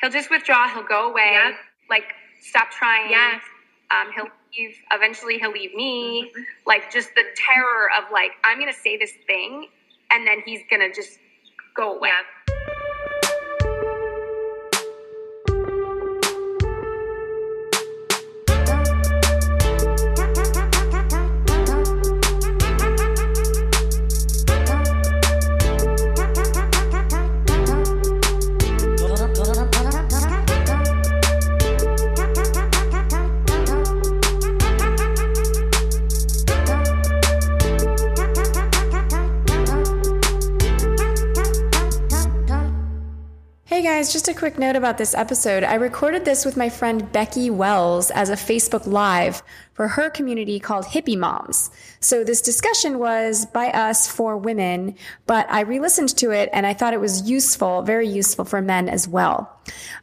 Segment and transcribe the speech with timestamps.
[0.00, 0.68] he'll just withdraw.
[0.68, 1.32] He'll go away.
[1.32, 1.54] Yep.
[1.90, 3.10] Like stop trying.
[3.10, 3.42] Yes.
[3.90, 4.76] Um, he'll leave.
[4.92, 6.30] Eventually, he'll leave me.
[6.66, 9.68] Like just the terror of like I'm gonna say this thing,
[10.10, 11.18] and then he's gonna just
[11.74, 12.08] go away.
[12.08, 12.22] Yeah.
[44.18, 45.62] Just a quick note about this episode.
[45.62, 49.44] I recorded this with my friend Becky Wells as a Facebook Live
[49.74, 51.70] for her community called Hippie Moms.
[52.00, 54.96] So this discussion was by us for women,
[55.26, 58.60] but I re listened to it and I thought it was useful, very useful for
[58.60, 59.56] men as well.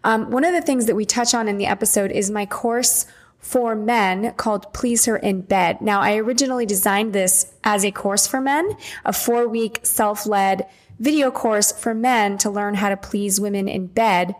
[0.05, 3.07] Um, one of the things that we touch on in the episode is my course
[3.39, 5.81] for men called Please Her in Bed.
[5.81, 10.67] Now, I originally designed this as a course for men, a four week self led
[10.99, 14.35] video course for men to learn how to please women in bed.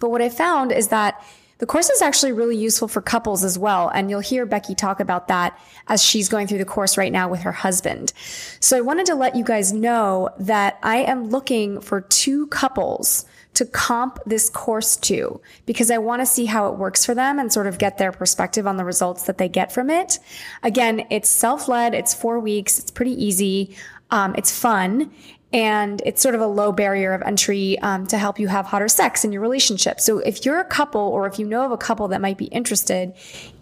[0.00, 1.22] But what I found is that
[1.58, 3.88] the course is actually really useful for couples as well.
[3.88, 7.28] And you'll hear Becky talk about that as she's going through the course right now
[7.28, 8.12] with her husband.
[8.60, 13.24] So I wanted to let you guys know that I am looking for two couples
[13.54, 17.38] to comp this course to because I want to see how it works for them
[17.38, 20.18] and sort of get their perspective on the results that they get from it.
[20.62, 21.94] Again, it's self-led.
[21.94, 22.78] It's four weeks.
[22.78, 23.74] It's pretty easy.
[24.10, 25.10] Um, it's fun
[25.56, 28.88] and it's sort of a low barrier of entry um, to help you have hotter
[28.88, 29.98] sex in your relationship.
[30.00, 32.44] So if you're a couple or if you know of a couple that might be
[32.46, 33.14] interested,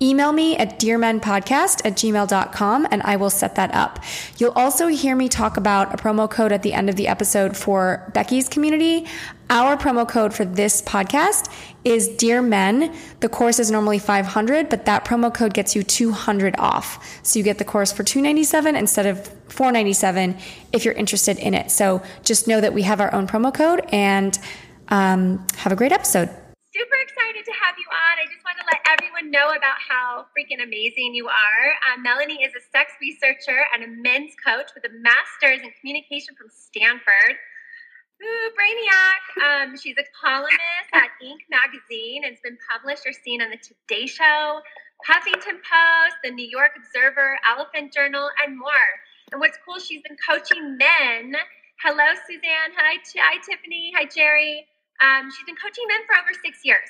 [0.02, 4.00] email me at dearmenpodcast at gmail.com and I will set that up.
[4.38, 7.56] You'll also hear me talk about a promo code at the end of the episode
[7.56, 9.06] for Becky's community.
[9.50, 11.52] Our promo code for this podcast
[11.84, 12.94] is Dear Men.
[13.20, 17.20] The course is normally 500, but that promo code gets you 200 off.
[17.22, 20.38] So you get the course for 297 instead of 497
[20.72, 21.70] if you're interested in it.
[21.70, 24.38] So just know that we have our own promo code and
[24.88, 26.30] um, have a great episode.
[26.72, 28.18] Super excited to have you on.
[28.18, 31.92] I just want to let everyone know about how freaking amazing you are.
[31.92, 36.34] Uh, Melanie is a sex researcher and a men's coach with a master's in communication
[36.34, 37.36] from Stanford.
[38.24, 39.22] Ooh, Brainiac.
[39.44, 41.44] Um, she's a columnist at Inc.
[41.50, 44.60] magazine and has been published or seen on the Today Show,
[45.04, 48.88] Huffington Post, the New York Observer, Elephant Journal, and more.
[49.32, 51.36] And what's cool, she's been coaching men.
[51.84, 52.72] Hello, Suzanne.
[52.78, 53.92] Hi, hi Tiffany.
[53.96, 54.66] Hi, Jerry.
[55.04, 56.88] Um, she's been coaching men for over six years.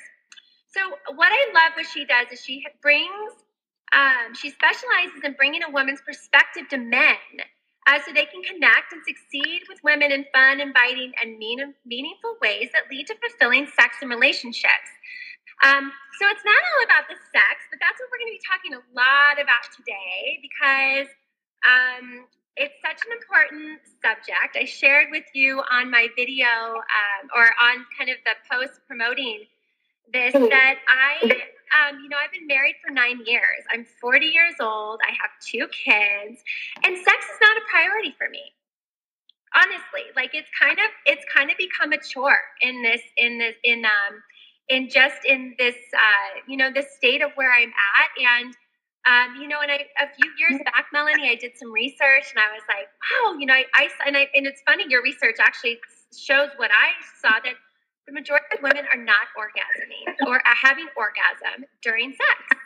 [0.71, 0.79] So,
[1.15, 3.33] what I love what she does is she brings,
[3.91, 7.17] um, she specializes in bringing a woman's perspective to men
[7.87, 12.35] uh, so they can connect and succeed with women in fun, inviting, and mean, meaningful
[12.41, 14.89] ways that lead to fulfilling sex and relationships.
[15.63, 18.45] Um, so it's not all about the sex, but that's what we're going to be
[18.45, 21.07] talking a lot about today because
[21.63, 22.25] um,
[22.57, 24.57] it's such an important subject.
[24.57, 29.45] I shared with you on my video um, or on kind of the post promoting
[30.11, 33.63] this that I um, you know, I've been married for nine years.
[33.71, 34.99] I'm 40 years old.
[35.05, 36.41] I have two kids,
[36.83, 38.53] and sex is not a priority for me.
[39.55, 43.55] Honestly, like it's kind of it's kind of become a chore in this in this
[43.63, 44.21] in um
[44.67, 48.55] in just in this uh you know this state of where I'm at and
[49.05, 52.41] um, you know, and I a few years back, Melanie, I did some research and
[52.41, 55.35] I was like, wow, you know, I, I and I and it's funny, your research
[55.39, 55.77] actually
[56.17, 56.89] shows what I
[57.21, 57.53] saw that
[58.07, 62.61] the majority of women are not orgasming or are having orgasm during sex.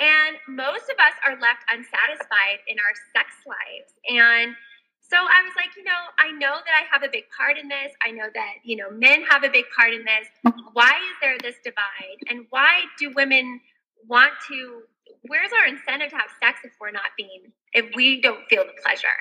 [0.00, 3.92] And most of us are left unsatisfied in our sex lives.
[4.08, 4.56] And
[5.00, 7.68] so I was like, you know, I know that I have a big part in
[7.68, 7.92] this.
[8.04, 10.54] I know that, you know, men have a big part in this.
[10.72, 12.20] Why is there this divide?
[12.28, 13.60] And why do women
[14.08, 14.82] want to,
[15.26, 18.80] where's our incentive to have sex if we're not being, if we don't feel the
[18.82, 19.18] pleasure?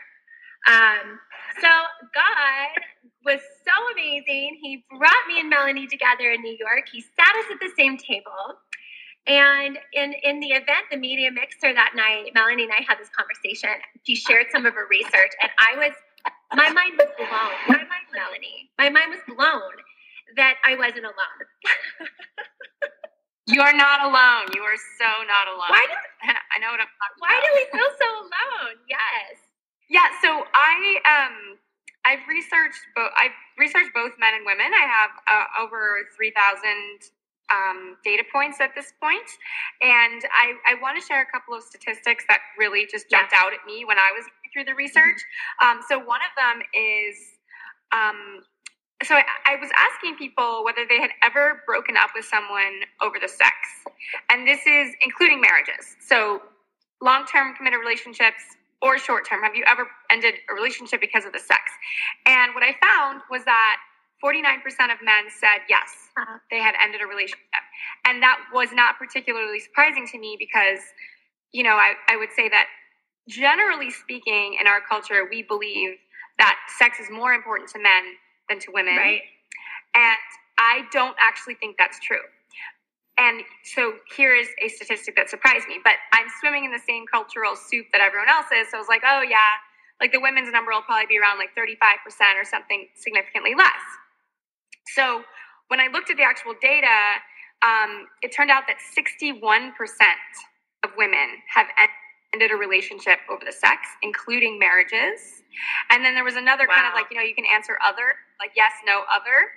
[0.67, 1.19] Um,
[1.61, 1.69] so
[2.13, 2.69] God
[3.25, 4.59] was so amazing.
[4.61, 6.89] He brought me and Melanie together in New York.
[6.91, 8.59] He sat us at the same table.
[9.27, 13.09] And in, in the event, the media mixer that night, Melanie and I had this
[13.09, 13.69] conversation.
[14.03, 15.93] She shared some of her research, and I was,
[16.55, 17.53] my mind was blown.
[17.69, 19.71] My mind, Melanie, my mind was blown
[20.37, 21.39] that I wasn't alone.
[23.47, 24.47] You are not alone.
[24.55, 25.69] You are so not alone.
[25.69, 25.95] Why do,
[26.55, 27.43] I know what I'm talking why about.
[27.43, 28.75] Why do we feel so alone?
[28.87, 29.35] Yes.
[29.89, 31.57] Yeah, so I um
[32.05, 33.11] I've researched both.
[33.17, 34.71] I've researched both men and women.
[34.73, 37.09] I have uh, over three thousand
[37.51, 39.25] um, data points at this point,
[39.81, 43.53] and I, I want to share a couple of statistics that really just jumped out
[43.53, 45.17] at me when I was going through the research.
[45.61, 47.17] Um, so one of them is
[47.91, 48.45] um,
[49.03, 53.17] so I, I, was asking people whether they had ever broken up with someone over
[53.19, 53.55] the sex.
[54.29, 55.95] And this is including marriages.
[56.05, 56.41] So
[57.01, 58.43] long term committed relationships
[58.81, 59.41] or short term.
[59.43, 61.61] Have you ever ended a relationship because of the sex?
[62.25, 63.77] And what I found was that
[64.23, 64.59] 49%
[64.91, 66.39] of men said yes, uh-huh.
[66.51, 67.39] they had ended a relationship.
[68.05, 70.79] And that was not particularly surprising to me because,
[71.51, 72.67] you know, I, I would say that
[73.27, 75.95] generally speaking, in our culture, we believe
[76.37, 78.03] that sex is more important to men
[78.49, 78.95] than to women.
[78.95, 79.21] Right.
[79.95, 80.17] And
[80.57, 82.23] I don't actually think that's true.
[83.19, 87.03] And so here is a statistic that surprised me, but I'm swimming in the same
[87.05, 88.71] cultural soup that everyone else is.
[88.71, 89.59] So I was like, oh, yeah,
[89.99, 91.99] like the women's number will probably be around like 35%
[92.39, 93.83] or something significantly less.
[94.95, 95.23] So
[95.67, 97.19] when I looked at the actual data,
[97.59, 99.75] um, it turned out that 61%
[100.83, 101.67] of women have
[102.33, 105.43] ended a relationship over the sex, including marriages.
[105.91, 106.75] And then there was another wow.
[106.75, 109.51] kind of like, you know, you can answer other, like yes, no, other.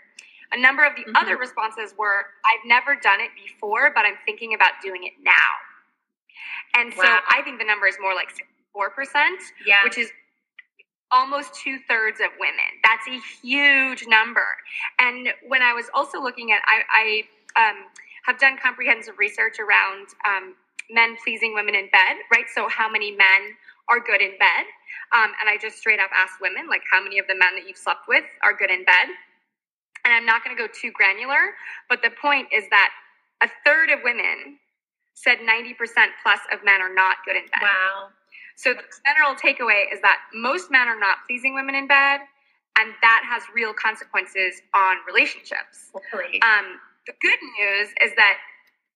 [0.53, 1.17] A number of the mm-hmm.
[1.17, 5.51] other responses were, I've never done it before, but I'm thinking about doing it now.
[6.75, 7.05] And wow.
[7.05, 8.29] so I think the number is more like
[8.77, 8.89] 4%,
[9.67, 9.85] yeah.
[9.85, 10.11] which is
[11.11, 12.73] almost two thirds of women.
[12.83, 14.47] That's a huge number.
[14.99, 17.23] And when I was also looking at, I,
[17.57, 17.77] I um,
[18.25, 20.55] have done comprehensive research around um,
[20.91, 22.47] men pleasing women in bed, right?
[22.55, 23.57] So how many men
[23.89, 24.65] are good in bed?
[25.13, 27.69] Um, and I just straight up asked women, like, how many of the men that
[27.69, 29.13] you've slept with are good in bed?
[30.05, 31.55] And I'm not going to go too granular,
[31.89, 32.91] but the point is that
[33.43, 34.59] a third of women
[35.15, 35.77] said 90%
[36.23, 37.63] plus of men are not good in bed.
[37.63, 38.09] Wow.
[38.57, 42.21] So the general takeaway is that most men are not pleasing women in bed,
[42.79, 45.93] and that has real consequences on relationships.
[46.43, 48.39] Um, the good news is that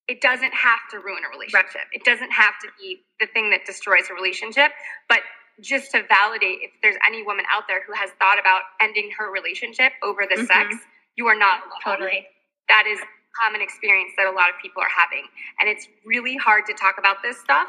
[0.07, 1.75] it doesn't have to ruin a relationship.
[1.75, 1.93] Right.
[1.93, 4.71] It doesn't have to be the thing that destroys a relationship,
[5.09, 5.19] but
[5.59, 9.31] just to validate if there's any woman out there who has thought about ending her
[9.31, 10.45] relationship over the mm-hmm.
[10.45, 10.75] sex,
[11.17, 11.81] you are not alone.
[11.83, 12.27] Totally.
[12.69, 12.99] That is
[13.35, 15.25] common experience that a lot of people are having.
[15.59, 17.67] And it's really hard to talk about this stuff.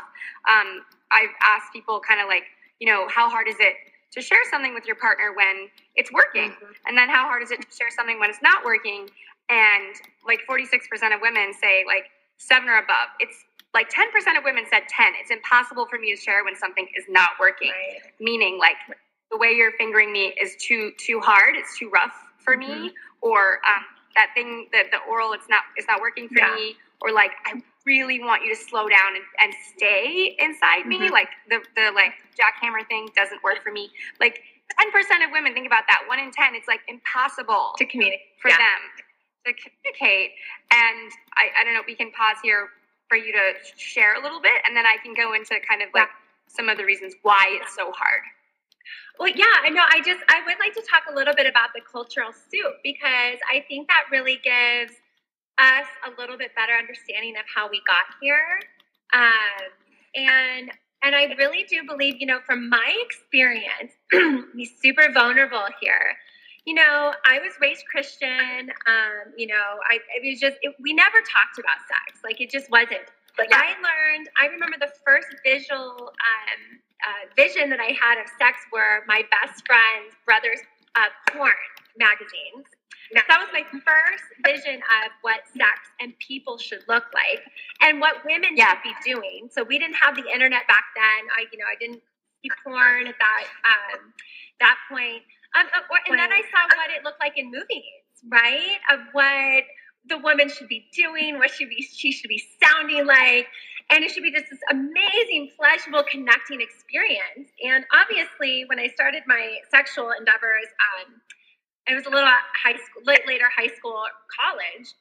[0.49, 2.45] Um, I've asked people kind of like,
[2.81, 3.75] you know, how hard is it
[4.13, 6.53] to share something with your partner when it's working?
[6.53, 6.87] Mm-hmm.
[6.87, 9.09] And then how hard is it to share something when it's not working?
[9.49, 10.81] And like 46%
[11.15, 13.13] of women say like seven or above.
[13.21, 15.13] It's like 10% of women said 10.
[15.21, 17.73] It's impossible for me to share when something is not working.
[17.73, 18.01] Right.
[18.21, 18.77] Meaning like
[19.31, 22.85] the way you're fingering me is too too hard, it's too rough for mm-hmm.
[22.85, 23.85] me, or um,
[24.17, 26.55] that thing that the oral it's not it's not working for yeah.
[26.55, 31.05] me, or like I really want you to slow down and, and stay inside mm-hmm.
[31.05, 31.11] me.
[31.11, 33.91] Like the the like jackhammer thing doesn't work for me.
[34.21, 34.41] Like
[34.77, 36.05] 10% of women think about that.
[36.07, 38.59] One in 10, it's like impossible to communicate for yeah.
[38.59, 38.81] them
[39.47, 40.37] to communicate.
[40.71, 41.11] And
[41.41, 42.69] I, I don't know, we can pause here
[43.09, 45.89] for you to share a little bit, and then I can go into kind of
[45.95, 46.09] like
[46.47, 48.21] some of the reasons why it's so hard.
[49.19, 49.83] Well, yeah, I know.
[49.89, 53.39] I just I would like to talk a little bit about the cultural soup because
[53.51, 54.93] I think that really gives
[55.59, 58.61] us a little bit better understanding of how we got here,
[59.13, 59.69] um,
[60.15, 60.71] and
[61.03, 66.17] and I really do believe, you know, from my experience, be super vulnerable here
[66.69, 68.69] you know, I was raised Christian.
[68.85, 72.21] Um, you know, I it was just it, we never talked about sex.
[72.23, 73.09] Like it just wasn't.
[73.39, 73.57] But yeah.
[73.57, 74.29] I learned.
[74.39, 76.61] I remember the first visual um,
[77.07, 80.61] uh, vision that I had of sex were my best friend's brother's
[80.97, 81.53] uh, porn
[81.99, 82.67] magazines.
[83.13, 87.41] Now, that was my first vision of what sex and people should look like,
[87.81, 88.77] and what women yeah.
[88.77, 89.49] should be doing.
[89.51, 91.25] So we didn't have the internet back then.
[91.33, 92.03] I, you know, I didn't
[92.43, 94.13] see porn at that um,
[94.61, 95.23] that point.
[95.57, 98.77] Um, uh, or, and then I saw what it looked like in movies, right?
[98.93, 99.65] Of what
[100.09, 103.47] the woman should be doing, what should be she should be sounding like,
[103.91, 107.49] and it should be just this amazing, pleasurable, connecting experience.
[107.65, 111.21] And obviously, when I started my sexual endeavors, um,
[111.89, 113.97] it was a little high school, later high school,
[114.29, 114.93] college.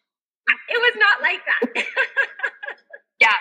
[0.72, 1.68] It was not like that.
[3.20, 3.36] yeah.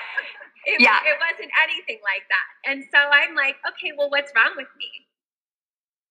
[0.67, 0.99] It, yeah.
[1.07, 2.49] it wasn't anything like that.
[2.67, 4.91] And so I'm like, okay, well, what's wrong with me?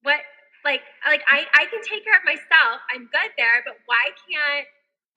[0.04, 0.24] What
[0.65, 4.65] like like I, I can take care of myself i'm good there but why can't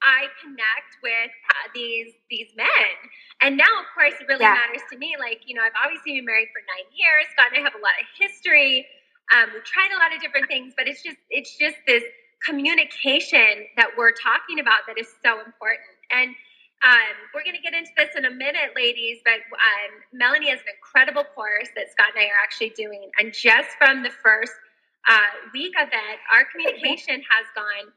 [0.03, 2.95] i connect with uh, these these men
[3.43, 4.55] and now of course it really yeah.
[4.55, 7.59] matters to me like you know i've obviously been married for nine years scott and
[7.59, 8.87] i have a lot of history
[9.29, 12.05] um, we've tried a lot of different things but it's just it's just this
[12.47, 16.35] communication that we're talking about that is so important and
[16.85, 20.61] um, we're going to get into this in a minute, ladies, but um, Melanie has
[20.63, 23.11] an incredible course that Scott and I are actually doing.
[23.19, 24.55] And just from the first
[25.11, 27.91] uh, week of it, our communication has gone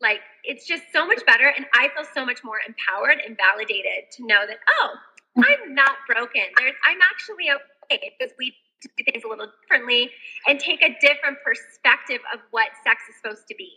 [0.00, 1.48] like it's just so much better.
[1.56, 4.90] And I feel so much more empowered and validated to know that, oh,
[5.38, 6.42] I'm not broken.
[6.58, 10.10] There's, I'm actually okay because we do things a little differently
[10.46, 13.72] and take a different perspective of what sex is supposed to be.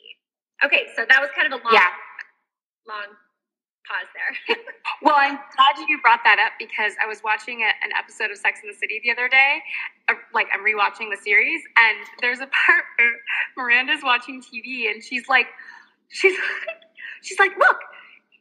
[0.63, 1.87] Okay, so that was kind of a long, Yeah.
[2.87, 3.07] long
[3.87, 4.57] pause there.
[5.01, 8.37] Well, I'm glad you brought that up because I was watching a, an episode of
[8.37, 9.59] Sex in the City the other day.
[10.09, 13.13] Uh, like, I'm rewatching the series, and there's a part where
[13.57, 15.47] Miranda's watching TV, and she's like,
[16.09, 16.77] she's like,
[17.21, 17.77] she's like, look,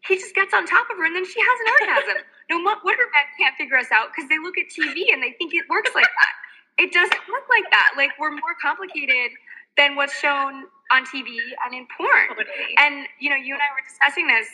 [0.07, 2.25] he just gets on top of her, and then she has an orgasm.
[2.51, 5.53] no wonder men can't figure us out because they look at TV and they think
[5.55, 6.35] it works like that.
[6.79, 7.93] It doesn't work like that.
[7.97, 9.37] Like, we're more complicated
[9.77, 12.11] than what's shown on TV and in porn.
[12.29, 12.75] totally.
[12.79, 14.49] And you know, you and I were discussing this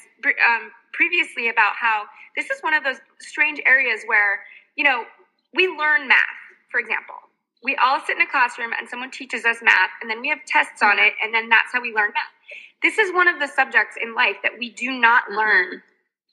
[0.45, 2.05] um, previously about how
[2.37, 4.41] this is one of those strange areas where
[4.77, 5.05] you know
[5.55, 6.39] we learn math.
[6.71, 7.15] For example,
[7.63, 10.41] we all sit in a classroom and someone teaches us math, and then we have
[10.47, 12.35] tests on it, and then that's how we learn math.
[12.85, 15.83] This is one of the subjects in life that we do not learn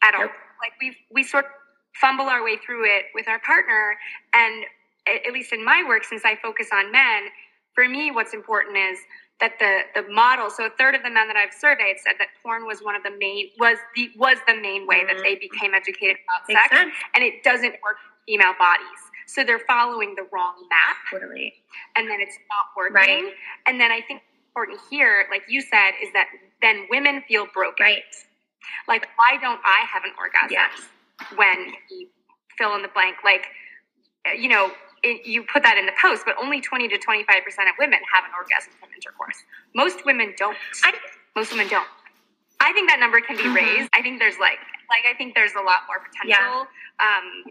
[0.04, 0.22] at all.
[0.24, 0.32] Nope.
[0.62, 1.52] Like we we sort of
[1.96, 3.98] fumble our way through it with our partner,
[4.34, 4.66] and
[5.08, 7.24] at least in my work, since I focus on men,
[7.74, 9.00] for me, what's important is
[9.40, 10.50] that the the model.
[10.50, 13.04] So a third of the men that I've surveyed said that porn was one of
[13.04, 15.24] the main was the was the main way that Mhm.
[15.24, 16.96] they became educated about Makes sex, sense.
[17.16, 19.02] and it doesn't work for female bodies.
[19.26, 21.64] So they're following the wrong map, Totally.
[21.96, 22.94] and then it's not working.
[23.26, 23.38] Right.
[23.66, 26.28] And then I think important here, like you said, is that
[26.62, 27.86] then women feel broken.
[27.86, 28.04] Right.
[28.88, 30.90] Like, why don't I have an orgasm Yes.
[31.36, 32.08] when you
[32.58, 33.18] fill in the blank?
[33.24, 33.48] Like,
[34.38, 34.72] you know,
[35.04, 37.26] it, you put that in the post, but only 20 to 25%
[37.70, 39.44] of women have an orgasm from intercourse.
[39.74, 40.58] Most women don't.
[40.84, 40.94] I-
[41.36, 41.88] Most women don't.
[42.60, 43.56] I think that number can be Mhm.
[43.56, 43.90] raised.
[43.94, 47.18] I think there's like, like I think there's a lot more potential Yeah.
[47.18, 47.46] um,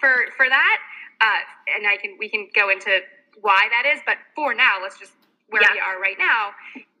[0.00, 0.78] for for that.
[1.20, 1.40] Uh,
[1.74, 3.02] and I can we can go into
[3.42, 5.12] why that is, but for now, let's just
[5.48, 5.72] where Yeah.
[5.72, 6.50] we are right now.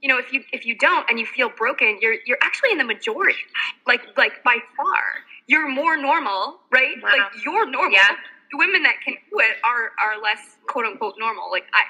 [0.00, 2.78] You know, if you if you don't and you feel broken, you're you're actually in
[2.78, 3.38] the majority.
[3.86, 5.02] Like like by far,
[5.46, 6.96] you're more normal, right?
[7.02, 7.10] Wow.
[7.18, 7.92] Like you're normal.
[7.92, 8.16] Yeah.
[8.52, 11.50] The women that can do it are are less quote unquote normal.
[11.50, 11.82] Like I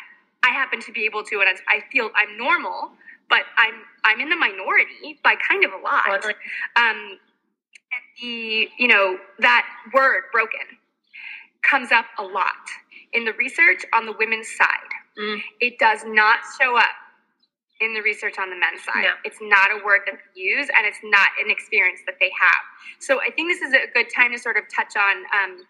[0.49, 2.93] I happen to be able to, and I feel I'm normal,
[3.29, 6.35] but I'm I'm in the minority by kind of a lot Totally.
[6.77, 7.19] um,
[7.93, 10.61] and the you know that word broken
[11.63, 12.55] comes up a lot
[13.13, 14.93] in the research on the women's side.
[15.19, 15.41] Mm.
[15.61, 16.95] It does not show up
[17.81, 19.05] in the research on the men's side.
[19.05, 19.13] No.
[19.25, 22.63] It's not a word that they use, and it's not an experience that they have.
[23.01, 25.17] So I think this is a good time to sort of touch on.
[25.33, 25.67] Um,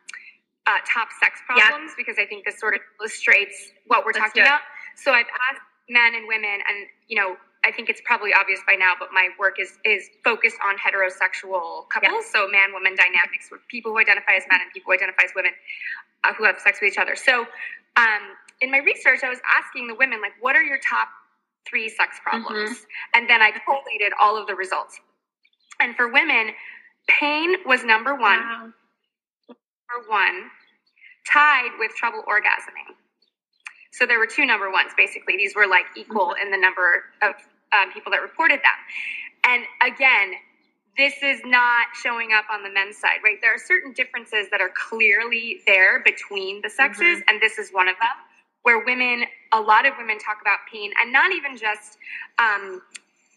[0.66, 1.68] uh, top sex Yeah.
[1.68, 4.62] problems because I think this sort of illustrates what we're Let's talking about.
[4.96, 8.74] So I've asked men and women, and you know, I think it's probably obvious by
[8.74, 13.60] now, but my work is is focused on heterosexual couples, so man woman dynamics with
[13.68, 15.52] people who identify as men and people who identify as women
[16.24, 17.14] uh, who have sex with each other.
[17.16, 17.46] So
[17.96, 18.22] um,
[18.60, 21.08] in my research, I was asking the women like, what are your top
[21.68, 22.42] three sex mm-hmm.
[22.42, 22.86] problems?
[23.14, 24.98] And then I collated all of the results.
[25.80, 26.50] And for women,
[27.08, 28.72] pain was number one Wow.
[29.48, 30.50] number one,
[31.32, 32.94] tied with trouble orgasming.
[33.92, 35.36] So there were two number ones, basically.
[35.36, 36.42] These were like equal mm-hmm.
[36.46, 37.34] in the number of
[37.72, 38.78] um, people that reported them.
[39.44, 40.34] And again,
[40.98, 43.38] this is not showing up on the men's side, right?
[43.42, 47.28] There are certain differences that are clearly there between the sexes, mm-hmm.
[47.28, 48.16] and this is one of them,
[48.66, 51.98] where women, a lot of women talk about pain, and not even just
[52.40, 52.82] um,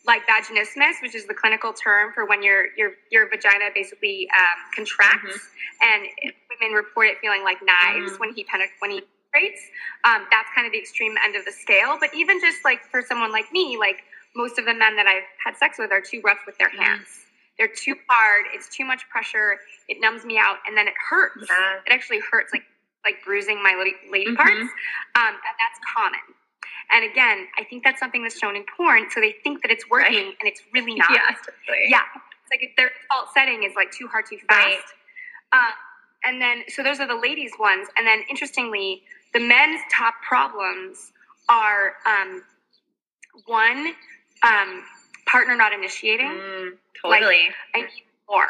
[0.07, 4.57] like vaginismus, which is the clinical term for when your your your vagina basically um,
[4.75, 5.37] contracts,
[5.81, 6.01] and
[6.59, 8.19] women report it feeling like knives Mhm.
[8.19, 9.61] when he penet- when he penetrates.
[10.03, 11.97] Um, that's kind of the extreme end of the scale.
[11.99, 14.01] But even just like for someone like me, like
[14.35, 16.79] most of the men that I've had sex with are too rough with their Mhm.
[16.79, 17.25] hands.
[17.59, 18.47] They're too hard.
[18.51, 19.59] It's too much pressure.
[19.87, 21.45] It numbs me out, and then it hurts.
[21.47, 21.81] Yeah.
[21.85, 22.65] It actually hurts, like
[23.05, 23.75] like bruising my
[24.11, 24.35] lady, Mhm.
[24.35, 24.51] parts.
[25.15, 26.19] Um, and that's common.
[26.91, 29.87] And again, I think that's something that's shown in porn, so they think that it's
[29.89, 30.37] working, Right.
[30.39, 31.09] and it's really not.
[31.11, 31.29] Yeah.
[31.35, 31.85] totally.
[31.87, 34.65] Yeah, it's like their default setting is like too hard, too fast.
[34.67, 34.79] Right.
[35.51, 35.71] Uh,
[36.25, 37.87] and then, so those are the ladies' ones.
[37.97, 39.03] And then, interestingly,
[39.33, 41.13] the men's top problems
[41.47, 42.43] are um,
[43.45, 43.95] one,
[44.43, 44.83] um,
[45.25, 46.27] partner not initiating.
[46.27, 47.49] Mm, totally.
[47.75, 48.47] I need more.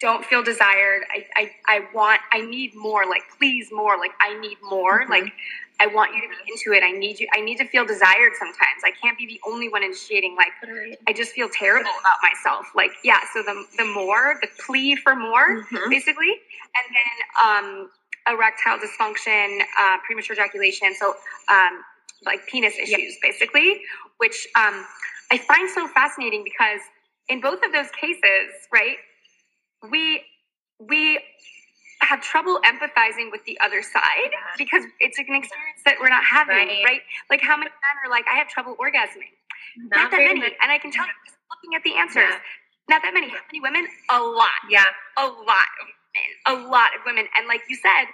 [0.00, 1.02] Don't feel desired.
[1.10, 3.06] I, I, I want, I need more.
[3.08, 3.98] Like, please more.
[3.98, 5.04] Like, I need more.
[5.04, 5.08] Mhm.
[5.10, 5.32] Like,
[5.80, 6.82] I want you to be into it.
[6.84, 7.28] I need you.
[7.34, 8.82] I need to feel desired sometimes.
[8.84, 10.36] I can't be the only one initiating.
[10.36, 10.48] Like.
[11.08, 12.66] I just feel terrible about myself.
[12.74, 15.90] Like, yeah, so the, the more, the plea for more, Mhm.
[15.90, 16.34] basically.
[16.76, 17.90] And then um,
[18.28, 20.94] erectile dysfunction, uh, premature ejaculation.
[20.94, 21.14] So,
[21.48, 21.82] um,
[22.24, 23.82] like penis issues, basically,
[24.18, 24.84] which um,
[25.32, 26.80] I find so fascinating because
[27.28, 28.96] in both of those cases, right,
[29.90, 30.22] we,
[30.80, 31.20] we,
[32.02, 36.54] have trouble empathizing with the other side because it's an experience that we're not having,
[36.54, 36.84] Right.
[36.84, 37.00] right?
[37.30, 39.32] Like how many men are like, I have trouble orgasming
[39.76, 40.54] not, that very many.
[40.60, 42.30] And I can tell you just looking at the answers.
[42.30, 42.88] Yeah.
[42.88, 43.28] Not that many.
[43.28, 43.86] How many women?
[44.10, 44.62] A lot.
[44.70, 44.84] Yeah.
[45.18, 46.30] A lot of women.
[46.46, 47.26] A lot of women.
[47.36, 48.06] And like you said,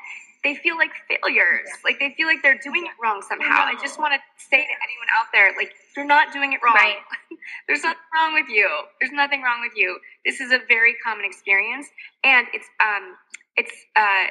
[0.45, 1.69] they feel like failures.
[1.85, 3.63] Like they feel like they're doing it wrong somehow.
[3.63, 6.75] I just want to say to anyone out there, like you're not doing it wrong.
[6.75, 6.99] Right.
[7.69, 8.69] There's nothing wrong with you.
[9.01, 9.99] There's nothing wrong with you.
[10.25, 11.87] This is a very common experience,
[12.25, 13.15] and it's um
[13.57, 14.27] it's uh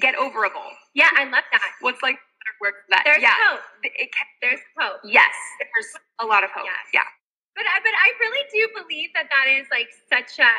[0.00, 0.68] get overable.
[0.94, 1.70] Yeah, I love that.
[1.80, 3.02] What's like better word for that?
[3.04, 3.32] There's yeah.
[3.48, 3.64] hope.
[3.84, 5.00] It can, There's hope.
[5.04, 6.64] yes, there's a lot of hope.
[6.66, 7.00] Yeah.
[7.00, 7.08] Yeah.
[7.56, 10.52] But I, but I really do believe that that is like such a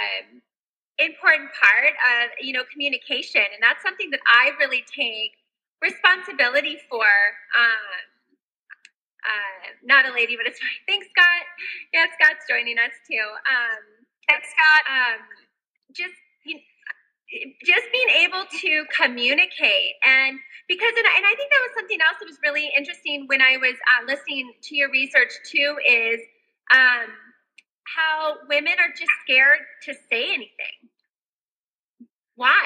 [1.00, 5.33] important part of you know communication, and that's something that I really take
[5.81, 7.05] responsibility for.
[7.57, 8.00] Um,
[9.23, 10.81] uh, not a lady, but it's fine.
[10.88, 11.45] Thanks, Scott.
[11.93, 13.23] Yeah, Scott's joining us too.
[13.50, 13.81] Um,
[14.27, 14.83] Thanks, Scott.
[14.88, 15.19] um,
[15.93, 16.59] just you
[17.65, 22.00] just being able to communicate and because and I, and I think that was something
[22.01, 26.21] else that was really interesting when I was uh, listening to your research too is
[26.73, 27.09] um,
[27.85, 30.89] how women are just scared to say anything.
[32.35, 32.63] Why?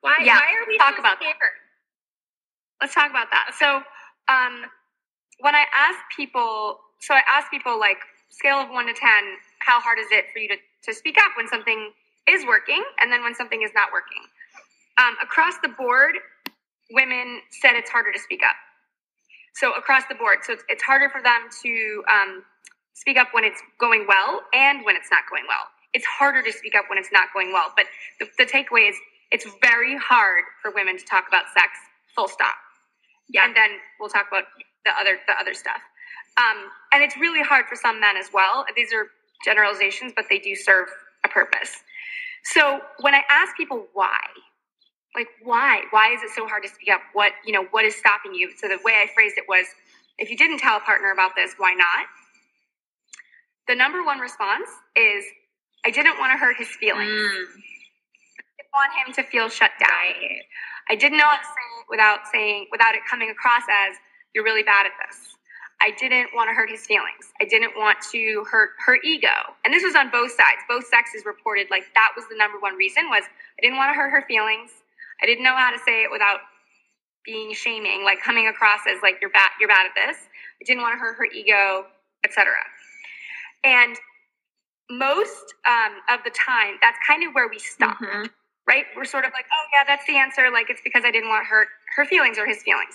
[0.00, 0.18] Why?
[0.22, 1.34] Yeah, why are we talk so about that.
[1.36, 1.56] scared?
[2.80, 3.52] Let's talk about that.
[3.58, 3.82] So,
[4.32, 4.66] um,
[5.40, 7.98] when I ask people, so I ask people like
[8.30, 9.24] scale of one to ten,
[9.60, 11.92] how hard is it for you to to speak up when something
[12.28, 14.22] is working, and then when something is not working?
[14.98, 16.14] Um, across the board,
[16.92, 18.56] women said it's harder to speak up.
[19.54, 22.44] So across the board, so it's, it's harder for them to um,
[22.94, 25.66] speak up when it's going well and when it's not going well.
[25.94, 27.72] It's harder to speak up when it's not going well.
[27.76, 27.86] But
[28.18, 28.96] the, the takeaway is
[29.30, 31.68] it's very hard for women to talk about sex.
[32.14, 32.54] Full stop.
[33.28, 33.44] Yeah.
[33.46, 34.44] And then we'll talk about
[34.84, 35.80] the other the other stuff.
[36.36, 38.64] Um, and it's really hard for some men as well.
[38.74, 39.08] These are
[39.44, 40.88] generalizations, but they do serve
[41.24, 41.82] a purpose.
[42.44, 44.18] So when I ask people why,
[45.14, 47.00] like why, why is it so hard to speak up?
[47.12, 48.50] What you know, what is stopping you?
[48.56, 49.66] So the way I phrased it was,
[50.18, 52.06] if you didn't tell a partner about this, why not?
[53.68, 55.24] The number one response is,
[55.84, 57.10] I didn't want to hurt his feelings.
[57.10, 57.46] Mm,
[58.38, 59.90] I didn't want him to feel shut down.
[59.90, 60.42] right.
[60.90, 63.96] I didn't know how to say it without saying without it coming across as
[64.34, 65.36] you're really bad at this.
[65.80, 67.34] I didn't want to hurt his feelings.
[67.40, 69.34] I didn't want to hurt her ego.
[69.64, 70.62] And this was on both sides.
[70.68, 73.94] Both sexes reported like that was the number one reason was I didn't want to
[73.94, 74.70] hurt her feelings.
[75.22, 76.40] I didn't know how to say it without
[77.24, 80.18] being shaming, like coming across as like you're bad you're bad at this.
[80.60, 81.86] I didn't want to hurt her ego,
[82.24, 82.54] etc.
[83.64, 83.96] And
[84.90, 88.30] most um, of the time, that's kind of where we stop Mhm.
[88.66, 88.86] right?
[88.96, 90.50] We're sort of like, oh yeah, that's the answer.
[90.52, 92.94] Like it's because I didn't want her her feelings or his feelings.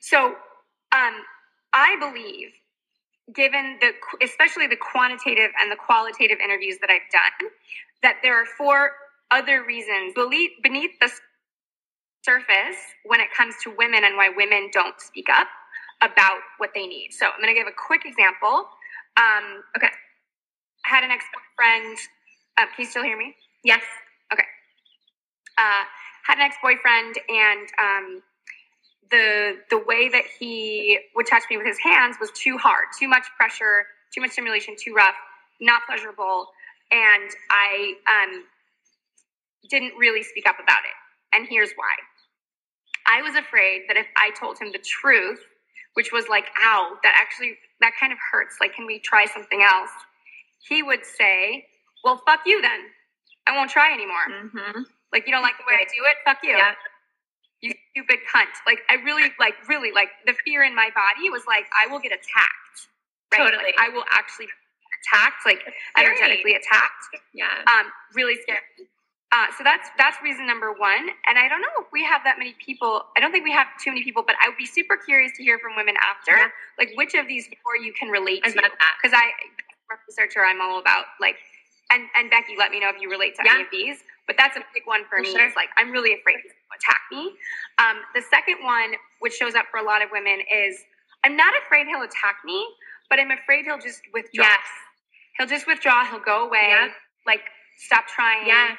[0.00, 0.36] So,
[0.92, 1.24] um,
[1.74, 2.52] I believe,
[3.34, 7.50] given the especially the quantitative and the qualitative interviews that I've done,
[8.02, 8.92] that there are four
[9.30, 10.14] other reasons
[10.62, 11.10] beneath the
[12.24, 15.48] surface when it comes to women and why women don't speak up
[16.02, 17.10] about what they need.
[17.12, 18.68] So I'm going to give a quick example.
[19.18, 19.90] Um, Okay.
[20.86, 21.98] I had an ex boyfriend.
[22.58, 23.34] Uh, can you still hear me?
[23.64, 23.82] Yes.
[24.32, 24.44] Okay.
[25.58, 25.84] Uh,
[26.26, 28.22] had an ex boyfriend, and um,
[29.10, 33.08] the the way that he would touch me with his hands was too hard, too
[33.08, 35.16] much pressure, too much stimulation, too rough,
[35.60, 36.46] not pleasurable,
[36.92, 38.44] and I um,
[39.70, 41.36] didn't really speak up about it.
[41.36, 41.94] And here's why:
[43.06, 45.40] I was afraid that if I told him the truth,
[45.98, 48.54] which was like, "Ow, that actually that kind of hurts.
[48.62, 49.90] Like, can we try something else?"
[50.62, 51.66] He would say,
[52.04, 52.86] "Well, fuck you then.
[53.48, 54.86] I won't try anymore." Mm-hmm.
[55.12, 56.16] Like you don't like the way I do it?
[56.24, 56.54] Fuck you.
[56.54, 56.78] Yeah.
[57.60, 58.54] You stupid cunt.
[58.64, 61.98] Like I really like really like the fear in my body was like I will
[61.98, 62.78] get attacked.
[63.34, 63.42] Right?
[63.42, 63.74] Totally.
[63.74, 64.46] Like, I will actually
[65.02, 65.60] attacked, like
[65.98, 67.04] energetically attacked.
[67.34, 67.50] Yeah.
[67.66, 68.62] Um, really scary.
[69.30, 71.04] Uh, so that's that's reason number one.
[71.28, 73.04] And I don't know if we have that many people.
[73.16, 75.42] I don't think we have too many people, but I would be super curious to
[75.42, 76.48] hear from women after, Yeah.
[76.78, 78.54] like which of these four you can relate I to.
[78.56, 81.36] Because I, I'm a researcher, I'm all about like,
[81.92, 83.98] and and Becky, let me know if you relate to any of these.
[84.26, 85.32] But that's a big one for, For me.
[85.32, 85.46] sure.
[85.46, 87.22] Is like I'm really afraid he's going to attack me.
[87.78, 90.80] Um, the second one, which shows up for a lot of women, is
[91.24, 92.64] I'm not afraid he'll attack me,
[93.10, 94.44] but I'm afraid he'll just withdraw.
[94.48, 94.64] Yes.
[95.36, 96.04] He'll just withdraw.
[96.08, 96.68] He'll go away.
[96.72, 96.88] Yeah.
[97.26, 97.40] Like
[97.76, 98.46] stop trying.
[98.46, 98.78] Yes.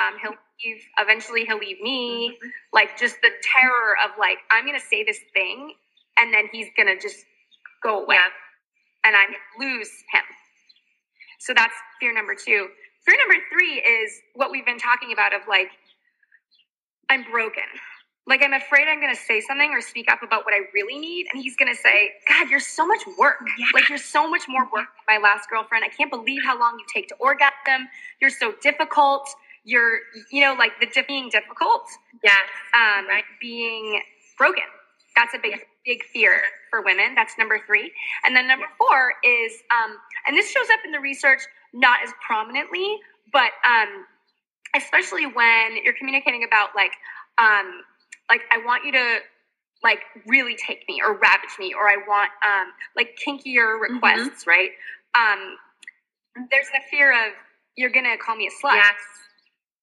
[0.00, 0.82] Um, he'll leave.
[0.98, 2.38] Eventually, he'll leave me.
[2.42, 2.50] Mhm.
[2.72, 5.74] Like just the terror of like I'm gonna say this thing,
[6.18, 7.24] and then he's gonna just
[7.82, 8.30] go away, Yeah.
[9.04, 9.26] and I
[9.58, 10.24] lose him.
[11.40, 12.70] So that's fear number two.
[13.06, 15.70] Fear number three is what we've been talking about of like
[17.10, 17.64] I'm broken.
[18.26, 21.28] Like I'm afraid I'm gonna say something or speak up about what I really need,
[21.32, 23.40] and he's gonna say, "God, you're so much work.
[23.58, 23.66] Yeah.
[23.74, 25.84] Like you're so much more work than my last girlfriend.
[25.84, 27.88] I can't believe how long you take to orgasm.
[28.20, 29.28] You're so difficult.
[29.68, 29.98] You're,
[30.32, 31.84] you know, like the being difficult,
[32.24, 32.48] Yes.
[32.74, 33.24] um, Right.
[33.40, 34.02] being
[34.38, 34.64] broken.
[35.14, 37.14] That's a big, big fear for women.
[37.14, 37.92] That's number three.
[38.24, 41.42] And then number four is, um, and this shows up in the research
[41.74, 42.98] not as prominently,
[43.32, 44.06] but um,
[44.74, 46.92] especially when you're communicating about like
[47.38, 47.82] um,
[48.30, 49.18] like I want you to
[49.82, 53.94] like really take me or ravage me or I want um like kinkier Mm-hmm.
[53.94, 54.70] requests, right?
[55.14, 55.56] Um
[56.50, 57.32] there's the fear of
[57.76, 58.76] you're gonna call me a slut.
[58.76, 58.94] Yes.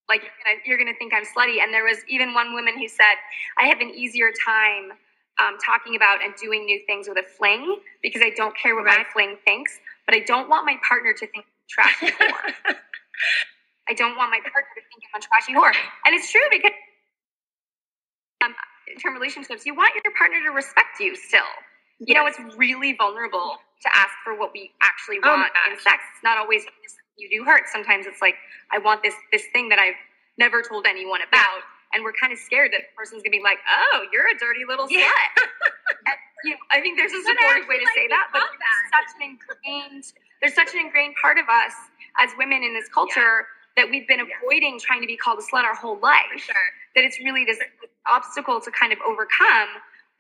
[0.08, 1.62] Like you're gonna, you're gonna think I'm slutty.
[1.62, 3.16] And there was even one woman who said,
[3.58, 4.92] I have an easier time
[5.40, 8.86] um, talking about and doing new things with a fling because I don't care what
[8.86, 12.76] my fling thinks, but I don't want my partner to think I'm trashy whore.
[13.88, 15.76] I don't want my partner to think I'm a trashy whore.
[16.06, 16.72] And it's true because
[18.44, 18.54] um,
[18.88, 21.50] in term relationships, you want your partner to respect you still.
[22.00, 26.04] You know, it's really vulnerable to ask for what we actually Oh want in sex.
[26.14, 26.66] It's not always
[27.18, 27.64] you do hurt.
[27.72, 28.36] Sometimes it's like,
[28.72, 29.96] I want this this thing that I've
[30.38, 31.62] never told anyone about.
[31.94, 34.66] And we're kind of scared that the person's gonna be like, oh, you're a dirty
[34.68, 35.08] little Yeah.
[35.38, 35.48] slut.
[36.08, 38.84] and, you know, I think there's a supportive way to actually, say that, but there's
[38.92, 40.04] such an ingrained
[40.42, 41.74] there's such an ingrained part of us
[42.20, 43.48] as women in this culture
[43.78, 44.36] that we've been Yeah.
[44.44, 46.56] avoiding trying to be called a slut our whole life For sure.
[46.96, 47.60] that it's really this
[48.10, 49.70] obstacle to kind of overcome.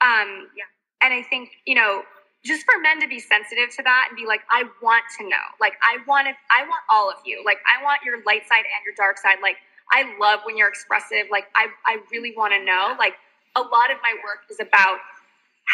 [0.01, 0.63] Um, Yeah.
[1.01, 2.03] And I think, you know,
[2.45, 5.45] just for men to be sensitive to that and be like, I want to know.
[5.59, 7.41] Like, I want it, I want all of you.
[7.45, 9.37] Like, I want your light side and your dark side.
[9.41, 9.57] Like,
[9.91, 11.27] I love when you're expressive.
[11.31, 12.95] Like, I, I really want to know.
[12.99, 13.15] Like,
[13.55, 14.99] a lot of my work is about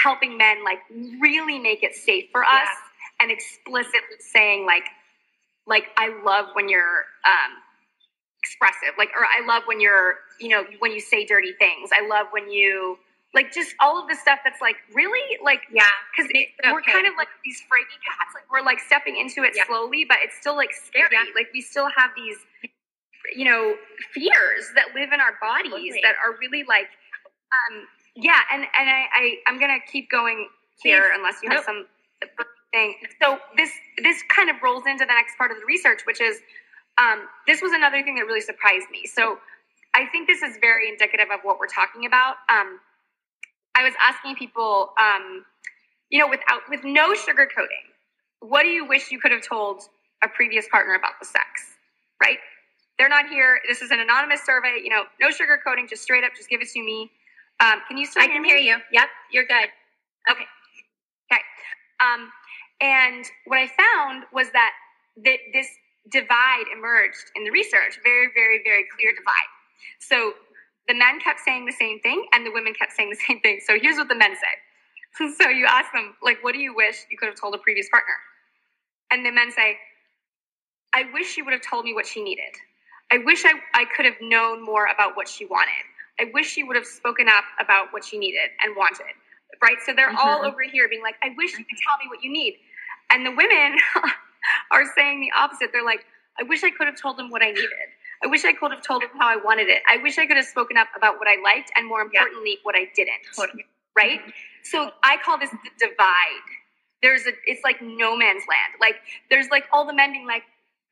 [0.04, 0.80] helping men, like,
[1.20, 3.22] really make it safe for us Yeah.
[3.22, 4.86] and explicitly saying, like,
[5.68, 7.52] like I love when you're um,
[8.44, 11.90] expressive, like, or I love when you're, you know, when you say dirty things.
[11.94, 12.98] I love when you,
[13.34, 15.88] like, just all of the stuff that's like really, like, Yeah.
[16.12, 18.34] because it we're kind of like these fraidy cats.
[18.36, 19.66] Like, we're like stepping into it Yeah.
[19.68, 21.08] slowly, but it's still like scary.
[21.12, 21.24] Yeah.
[21.36, 22.38] Like, we still have these,
[23.36, 23.76] you know,
[24.14, 26.90] fears that live in our bodies that are really like,
[27.72, 28.40] um, yeah.
[28.52, 30.50] And and I, I I'm gonna keep going
[30.82, 31.12] here Please.
[31.16, 31.66] unless you have Nope.
[31.66, 31.88] some
[32.74, 32.96] thing.
[33.22, 33.72] So this
[34.04, 36.40] this kind of rolls into the next part of the research, which is
[36.98, 39.06] um, this was another thing that really surprised me.
[39.06, 39.40] So
[39.94, 42.36] I think this is very indicative of what we're talking about.
[42.50, 42.80] Um,
[43.82, 45.44] I was asking people, um,
[46.10, 47.90] you know, without with no sugarcoating,
[48.40, 49.84] what do you wish you could have told
[50.24, 51.46] a previous partner about the sex?
[52.22, 52.38] Right?
[53.00, 53.60] They're not here.
[53.68, 54.80] This is an anonymous survey.
[54.84, 57.10] You know, no sugarcoating, just straight up, just give it to me.
[57.60, 58.50] Um, can you still I can me?
[58.50, 58.78] hear you.
[58.92, 59.08] Yep.
[59.32, 59.70] You're good.
[60.30, 60.46] Okay.
[61.32, 61.42] Okay.
[62.00, 62.30] Um,
[62.82, 64.74] and what I found was that
[65.24, 65.68] th- this
[66.12, 69.50] divide emerged in the research, very, very, very clear divide.
[70.00, 70.34] So
[70.88, 73.60] the men kept saying the same thing, and the women kept saying the same thing.
[73.66, 74.56] So here's what the men say.
[75.42, 77.90] So you ask them, like, what do you wish you could have told a previous
[77.90, 78.14] partner?
[79.12, 79.78] And the men say,
[80.94, 82.54] I wish she would have told me what she needed.
[83.12, 85.84] I wish I, I could have known more about what she wanted.
[86.20, 89.14] I wish she would have spoken up about what she needed and wanted.
[89.62, 89.78] Right?
[89.86, 90.48] So they're all Mhm.
[90.54, 92.60] over here being like, I wish you could tell me what you need.
[93.12, 93.78] And the women
[94.72, 95.72] are saying the opposite.
[95.74, 96.06] They're like,
[96.40, 97.91] I wish I could have told him what I needed.
[98.24, 99.82] I wish I could have told him how I wanted it.
[99.92, 102.22] I wish I could have spoken up about what I liked and more Yeah.
[102.22, 103.22] importantly, what I didn't.
[103.36, 103.66] Totally.
[103.96, 104.22] Right?
[104.64, 106.48] So I call this the divide.
[107.02, 108.74] There's a, it's like no man's land.
[108.80, 108.96] Like
[109.30, 110.44] there's like all the men being like,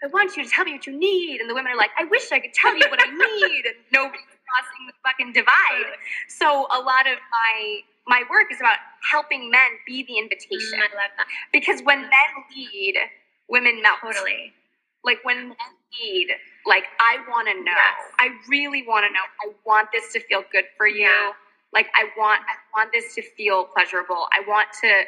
[0.04, 1.42] I want you to tell me what you need.
[1.42, 3.66] And the women are like, I wish I could tell you what I need.
[3.66, 5.94] And nobody's crossing the fucking divide.
[6.30, 8.78] So a lot of my my work is about
[9.12, 10.80] helping men be the invitation.
[10.80, 11.28] Mm, I love that.
[11.54, 12.96] Because when men lead,
[13.50, 14.00] women melt.
[14.02, 14.54] Totally.
[15.04, 15.58] Like when men
[16.02, 16.28] need,
[16.66, 17.72] like I want to know.
[17.76, 18.12] Yes.
[18.20, 19.26] I really want to know.
[19.44, 21.04] I want this to feel good for you.
[21.06, 21.32] Yeah.
[21.74, 24.28] Like I want I want this to feel pleasurable.
[24.36, 25.04] I want to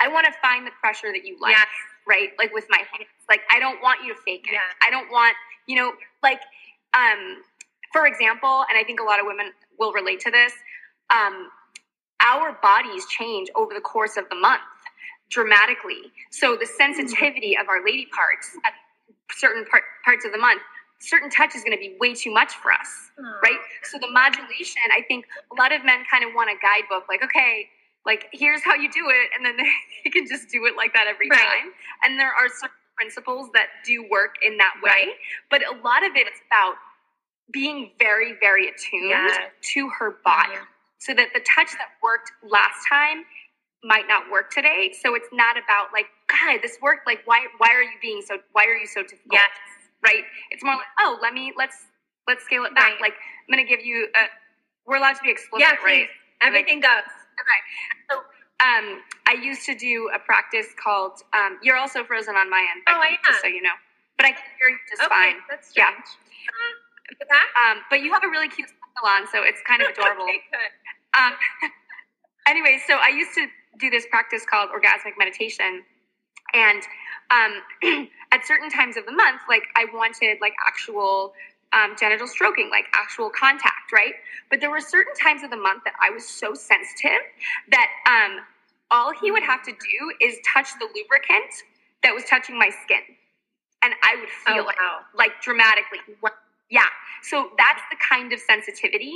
[0.00, 1.66] I want to find the pressure that you like, Yes.
[2.06, 2.30] right?
[2.38, 3.08] Like with my hands.
[3.28, 4.52] Like I don't want you to fake it.
[4.54, 4.60] Yeah.
[4.86, 5.34] I don't want,
[5.66, 6.40] you know, like
[6.94, 7.42] um
[7.92, 10.52] for example, and I think a lot of women will relate to this,
[11.14, 11.50] um
[12.20, 14.62] our bodies change over the course of the month
[15.30, 16.10] dramatically.
[16.30, 18.72] So the sensitivity of our lady parts at
[19.32, 20.60] certain part, parts of the month,
[21.00, 23.10] certain touch is going to be way too much for us,
[23.42, 23.58] right?
[23.84, 27.22] So the modulation, I think a lot of men kind of want a guidebook, like,
[27.22, 27.68] okay,
[28.04, 29.56] like here's how you do it, and then
[30.04, 31.38] they, can just do it like that every Right.
[31.38, 31.72] time.
[32.04, 35.14] And there are certain principles that do work in that way, Right.
[35.50, 36.74] but a lot of it is about
[37.52, 39.50] being very, very attuned Yes.
[39.74, 40.64] to her body Yeah.
[40.98, 43.24] so that the touch that worked last time
[43.84, 44.92] might not work today.
[45.02, 47.06] So it's not about like, God, this worked.
[47.06, 47.46] Like, why?
[47.58, 48.38] Why are you being so?
[48.52, 49.32] Why are you so difficult?
[49.32, 49.50] Yes.
[50.04, 50.24] Right.
[50.50, 51.76] It's more like, oh, let me let's
[52.26, 52.92] let's scale it back.
[53.00, 53.12] Right.
[53.12, 54.08] Like, I'm gonna give you.
[54.14, 54.26] A,
[54.86, 56.08] we're allowed to be explicit, Yeah, right?
[56.40, 57.04] Everything goes.
[57.36, 57.60] Okay.
[58.10, 58.16] So,
[58.64, 61.20] um, I used to do a practice called.
[61.34, 62.82] Um, you're also frozen on my end.
[62.88, 63.34] Oh, I am.
[63.42, 63.76] so you know.
[64.16, 65.36] But I can hear you just okay, fine.
[65.48, 65.90] that's Yeah.
[65.94, 66.10] strange.
[66.50, 67.46] Uh, but that?
[67.54, 70.24] Um, but you have a really cute smile on, so it's kind of adorable.
[70.24, 70.72] okay, good.
[71.14, 71.32] Um,
[72.48, 73.46] anyway, so I used to
[73.78, 75.82] do this practice called orgasmic meditation,
[76.54, 76.82] and
[77.30, 81.34] um, at certain times of the month, like I wanted like actual
[81.72, 84.14] um, genital stroking, like actual contact, right?
[84.50, 87.20] But there were certain times of the month that I was so sensitive
[87.70, 88.40] that um,
[88.90, 91.52] all he would have to do is touch the lubricant
[92.02, 93.02] that was touching my skin,
[93.82, 95.00] and I would feel Oh, wow.
[95.12, 95.98] it like dramatically.
[96.70, 96.86] Yeah.
[97.22, 99.14] So that's the kind of sensitivity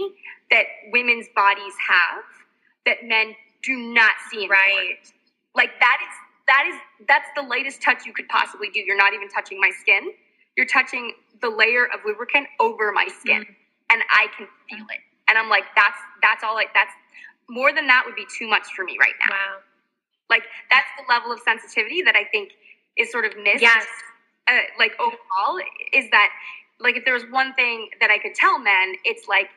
[0.51, 2.25] that women's bodies have
[2.87, 4.51] that men do not see porn.
[4.51, 5.13] Right.
[5.55, 6.15] Like that is
[6.47, 6.77] that is
[7.09, 8.81] that's the lightest touch you could possibly do.
[8.81, 10.13] You're not even touching my skin.
[10.57, 13.45] You're touching the layer of lubricant over my skin,
[13.91, 15.01] and I can feel it.
[15.29, 16.55] And I'm like, that's that's all.
[16.55, 16.93] Like that's
[17.49, 19.35] more than that would be too much for me right now.
[19.37, 19.57] Wow.
[20.31, 22.53] Like that's the level of sensitivity that I think
[22.97, 23.63] is sort of missed.
[23.63, 23.87] Yes.
[24.49, 25.59] Uh, like overall,
[25.93, 26.31] is that
[26.81, 29.49] like if there was one thing that I could tell men, it's like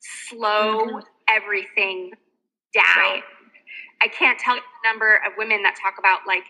[0.00, 1.02] slow Mhm.
[1.28, 2.12] everything
[2.74, 2.84] down.
[2.96, 3.24] Right.
[4.02, 6.44] I can't tell you the number of women that talk about like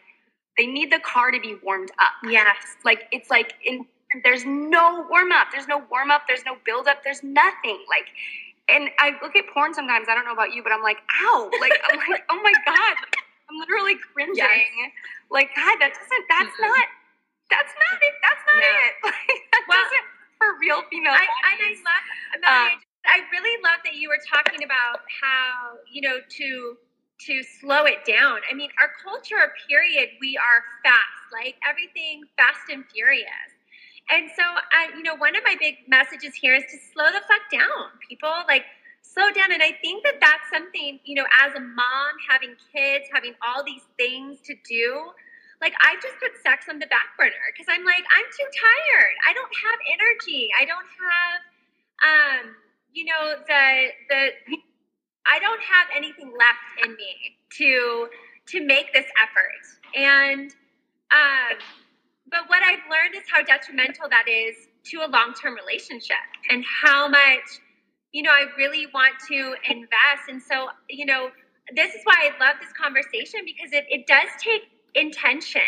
[0.59, 2.13] they need the car to be warmed up.
[2.31, 2.57] Yes.
[2.85, 3.87] Like it's like in
[4.25, 7.79] there's no warm up, there's no warm up, there's no build up, there's nothing.
[7.89, 8.09] Like
[8.69, 11.51] and I look at porn sometimes, I don't know about you, but I'm like, ow.
[11.61, 12.97] Like I'm like, oh my God.
[13.51, 14.37] I'm literally cringing.
[14.37, 14.93] Yes.
[15.31, 16.69] Like, God, that doesn't that's Mhm.
[16.71, 16.89] not
[17.51, 18.15] that's not it.
[18.23, 18.87] That's not Yeah.
[18.87, 18.95] it.
[19.05, 20.07] Like that Well, doesn't
[20.39, 22.05] for real female I, and I love,
[22.43, 26.79] Melanie, I really love that you were talking about how you know to
[27.26, 28.40] to slow it down.
[28.50, 33.50] I mean, our culture, period, we are fast, like everything fast and furious.
[34.11, 37.22] And so, I, you know, one of my big messages here is to slow the
[37.28, 38.33] fuck down, people.
[38.48, 38.64] Like,
[39.02, 39.52] slow down.
[39.52, 43.62] And I think that that's something, you know, as a mom, having kids, having all
[43.62, 45.12] these things to do,
[45.61, 49.14] like I just put sex on the back burner because I'm like, I'm too tired.
[49.28, 50.48] I don't have energy.
[50.56, 51.38] I don't have,
[52.00, 52.44] um,
[52.96, 53.64] you know, the
[54.09, 54.20] the
[55.26, 58.09] I don't have anything left in me to
[58.48, 59.96] to make this effort.
[59.96, 60.50] And
[61.12, 61.59] um,
[62.30, 64.56] but what I've learned is how detrimental that is
[64.90, 66.16] to a long term relationship
[66.50, 67.61] and how much
[68.12, 70.28] you know I really want to invest.
[70.28, 71.30] And so you know
[71.74, 74.62] this is why I love this conversation because it, it does take
[74.94, 75.62] intention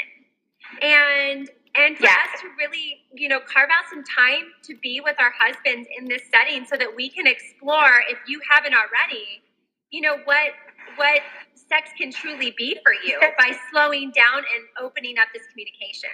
[0.83, 2.29] and and for Yes.
[2.35, 6.07] us to really you know carve out some time to be with our husbands in
[6.07, 9.43] this setting so that we can explore if you haven't already
[9.91, 10.53] you know what
[10.97, 11.23] what
[11.55, 16.11] sex can truly be for you by slowing down and opening up this communication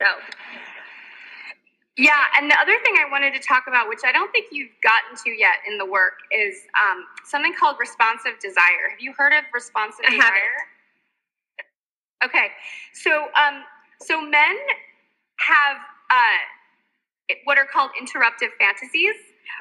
[0.00, 0.06] so
[1.96, 4.72] Yeah, and the other thing I wanted to talk about, which I don't think you've
[4.82, 8.90] gotten to yet in the work, is um, something called responsive desire.
[8.90, 10.24] Have you heard of responsive I haven't.
[10.24, 10.58] desire?
[12.24, 12.48] Okay,
[12.94, 13.62] so um,
[14.00, 14.56] so men
[15.38, 15.76] have
[16.10, 19.14] uh, what are called interruptive fantasies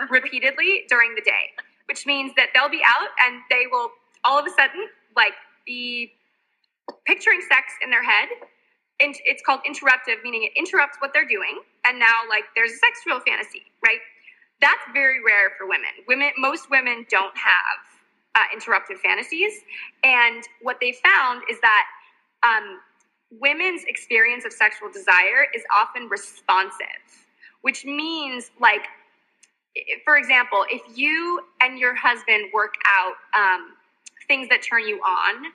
[0.09, 1.51] repeatedly during the day,
[1.87, 3.91] which means that they'll be out and they will
[4.23, 5.33] all of a sudden like
[5.65, 6.13] be
[7.05, 8.29] picturing sex in their head
[8.99, 12.77] and it's called interruptive, meaning it interrupts what they're doing, and now like there's a
[12.77, 13.99] sexual fantasy, right?
[14.61, 15.91] That's very rare for women.
[16.07, 17.79] Women, most women don't have
[18.35, 19.53] uh, interruptive fantasies,
[20.03, 21.85] and what they found is that
[22.43, 22.79] um,
[23.39, 27.03] women's experience of sexual desire is often responsive,
[27.61, 28.85] which means like,
[30.05, 33.71] for example, if you and your husband work out um,
[34.27, 35.45] things that turn you on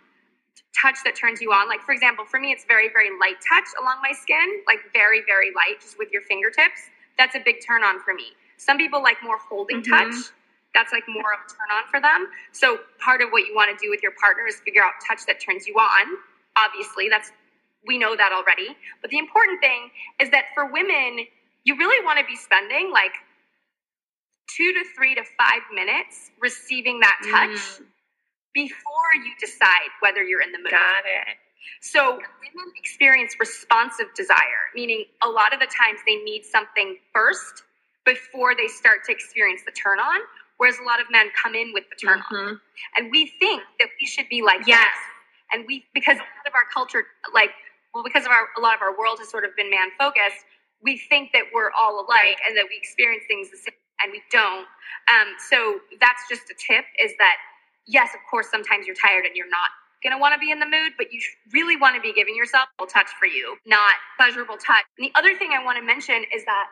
[0.81, 1.69] touch that turns you on.
[1.69, 5.23] Like, for example, for me, it's very, very light touch along my skin, like very,
[5.27, 6.91] very light, just with your fingertips.
[7.17, 8.33] That's a big turn on for me.
[8.57, 9.91] Some people like more holding Mhm.
[9.91, 10.15] touch.
[10.75, 12.31] That's like more of a turn on for them.
[12.53, 15.25] So, part of what you want to do with your partner is figure out touch
[15.27, 16.19] that turns you on.
[16.57, 17.33] Obviously, that's
[17.87, 18.77] we know that already.
[19.03, 21.27] But the important thing is that for women,
[21.65, 23.13] you really want to be spending like
[24.57, 27.87] two to three to five minutes receiving that touch Mm,
[28.55, 30.71] before you decide whether you're in the mood.
[30.71, 31.39] got it
[31.81, 37.65] So women experience responsive desire, meaning a lot of the times they need something first
[38.05, 40.21] before they start to experience the turn on,
[40.59, 42.37] whereas a lot of men come in with the turn on.
[42.37, 42.61] Mhm.
[42.97, 44.81] And we think that we should be like Yes.
[44.95, 45.15] that.
[45.53, 47.55] And we because a lot of our culture like
[47.99, 50.47] well because of our a lot of our world has sort of been man focused,
[50.79, 54.23] we think that we're all alike and that we experience things the same and we
[54.31, 54.71] don't.
[55.11, 57.43] Um, so that's just a tip is that
[57.91, 59.75] yes, of course sometimes you're tired and you're not
[60.07, 61.19] going to want to be in the mood, but you
[61.51, 64.87] really want to be giving yourself a touch for you, not pleasurable touch.
[64.95, 66.67] And the other thing I want to mention is that,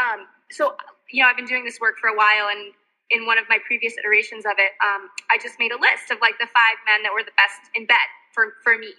[0.00, 0.80] um, so,
[1.12, 2.72] you know, I've been doing this work for a while, and
[3.10, 6.24] in one of my previous iterations of it, um, I just made a list of
[6.24, 8.96] like the five men that were the best in bed for, for me.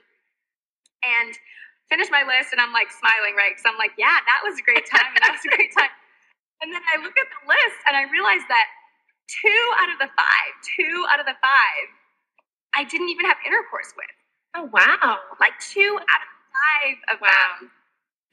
[1.01, 1.33] And
[1.91, 3.51] finished my list, and I'm like smiling, right?
[3.51, 5.91] Because I'm like, yeah, that was a great time, and that was a great time.
[6.63, 8.67] And then I look at the list, and I realize that
[9.29, 11.85] two out of the five, two out of the five,
[12.75, 14.13] I didn't even have intercourse with.
[14.55, 17.29] oh wow Like two out of five of Wow.
[17.61, 17.71] them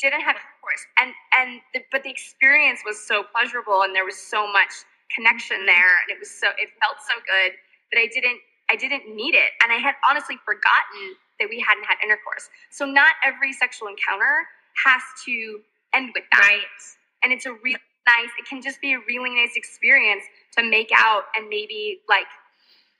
[0.00, 4.04] didn't have intercourse intercourse and and the, but the experience was so pleasurable and there
[4.04, 4.72] was so much
[5.14, 5.66] connection mm-hmm.
[5.66, 7.52] there and it was so it felt so good
[7.92, 8.40] that I didn't
[8.70, 12.50] I didn't need it and I had honestly forgotten that we hadn't had intercourse.
[12.70, 14.46] So not every sexual encounter
[14.84, 15.60] has to
[15.94, 16.40] end with that.
[16.40, 16.82] Right.
[17.24, 20.24] And it's a really nice it can just be a really nice experience
[20.56, 22.26] to make out and maybe like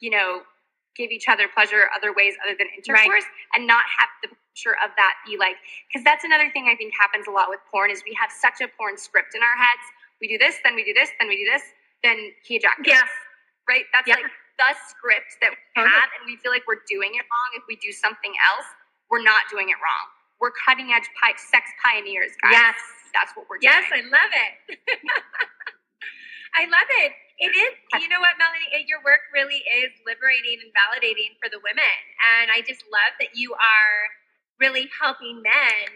[0.00, 0.42] you know
[0.96, 4.90] give each other pleasure other ways other than intercourse and not have the picture of
[4.96, 5.56] that be like
[5.88, 8.60] because that's another thing I think happens a lot with porn is we have such
[8.60, 9.86] a porn script in our heads.
[10.20, 11.62] We do this, then we do this, then we do this,
[12.02, 12.90] then he ejaculates.
[12.90, 13.08] Yes.
[13.68, 13.84] Right?
[13.94, 14.16] That's Yeah.
[14.16, 17.50] like the script that we have, and we feel like we're doing it wrong.
[17.56, 18.68] If we do something else,
[19.10, 20.06] we're not doing it wrong.
[20.42, 22.52] We're cutting edge pi- sex pioneers, guys.
[22.54, 22.76] Yes.
[23.14, 23.72] That's what we're doing.
[23.72, 24.78] Yes, I love it.
[26.58, 27.12] I love it.
[27.38, 31.62] It is, you know what, Melanie, your work really is liberating and validating for the
[31.62, 31.96] women.
[32.42, 33.98] And I just love that you are
[34.58, 35.88] really helping men,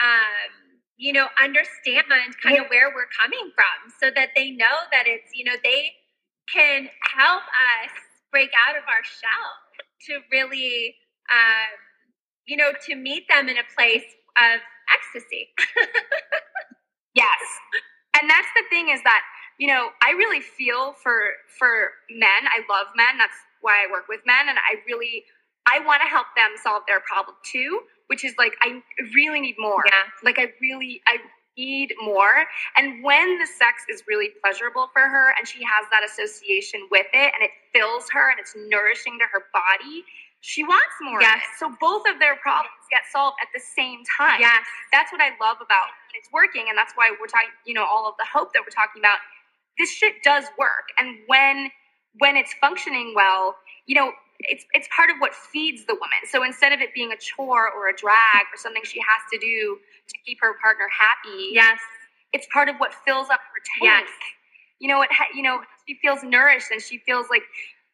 [0.00, 2.08] um, you know, understand
[2.40, 5.92] kind of where we're coming from so that they know that it's, you know, they
[6.54, 7.92] can help us
[8.32, 9.50] break out of our shell
[10.06, 10.94] to really,
[11.32, 11.76] um,
[12.46, 14.04] you know, to meet them in a place
[14.38, 14.60] of
[14.94, 15.50] ecstasy.
[17.14, 17.42] Yes.
[18.20, 19.22] And that's the thing is that,
[19.58, 22.46] you know, I really feel for for men.
[22.46, 23.18] I love men.
[23.18, 25.24] That's why I work with men and I really
[25.70, 28.82] I want to help them solve their problem too, which is like I
[29.14, 29.82] really need more.
[29.86, 30.06] Yeah.
[30.22, 31.18] Like I really I
[31.58, 32.46] need more.
[32.78, 37.06] And when the sex is really pleasurable for her and she has that association with
[37.12, 40.04] it and it fills her and it's nourishing to her body,
[40.40, 41.20] she wants more.
[41.20, 41.42] Yes.
[41.58, 44.64] So both of their problems get solved at the same time Yes.
[44.92, 47.50] that's what I love about when it's working, and that's why we're talking.
[47.66, 49.18] You know, all of the hope that we're talking about.
[49.78, 51.70] This shit does work, and when
[52.20, 56.22] when it's functioning well, you know, it's it's part of what feeds the woman.
[56.30, 59.38] So instead of it being a chore or a drag or something she has to
[59.38, 61.78] do to keep her partner happy, Yes.
[62.32, 64.06] it's part of what fills up her tank.
[64.06, 64.08] Yes.
[64.80, 67.42] You know, it ha- you know, she feels nourished and she feels like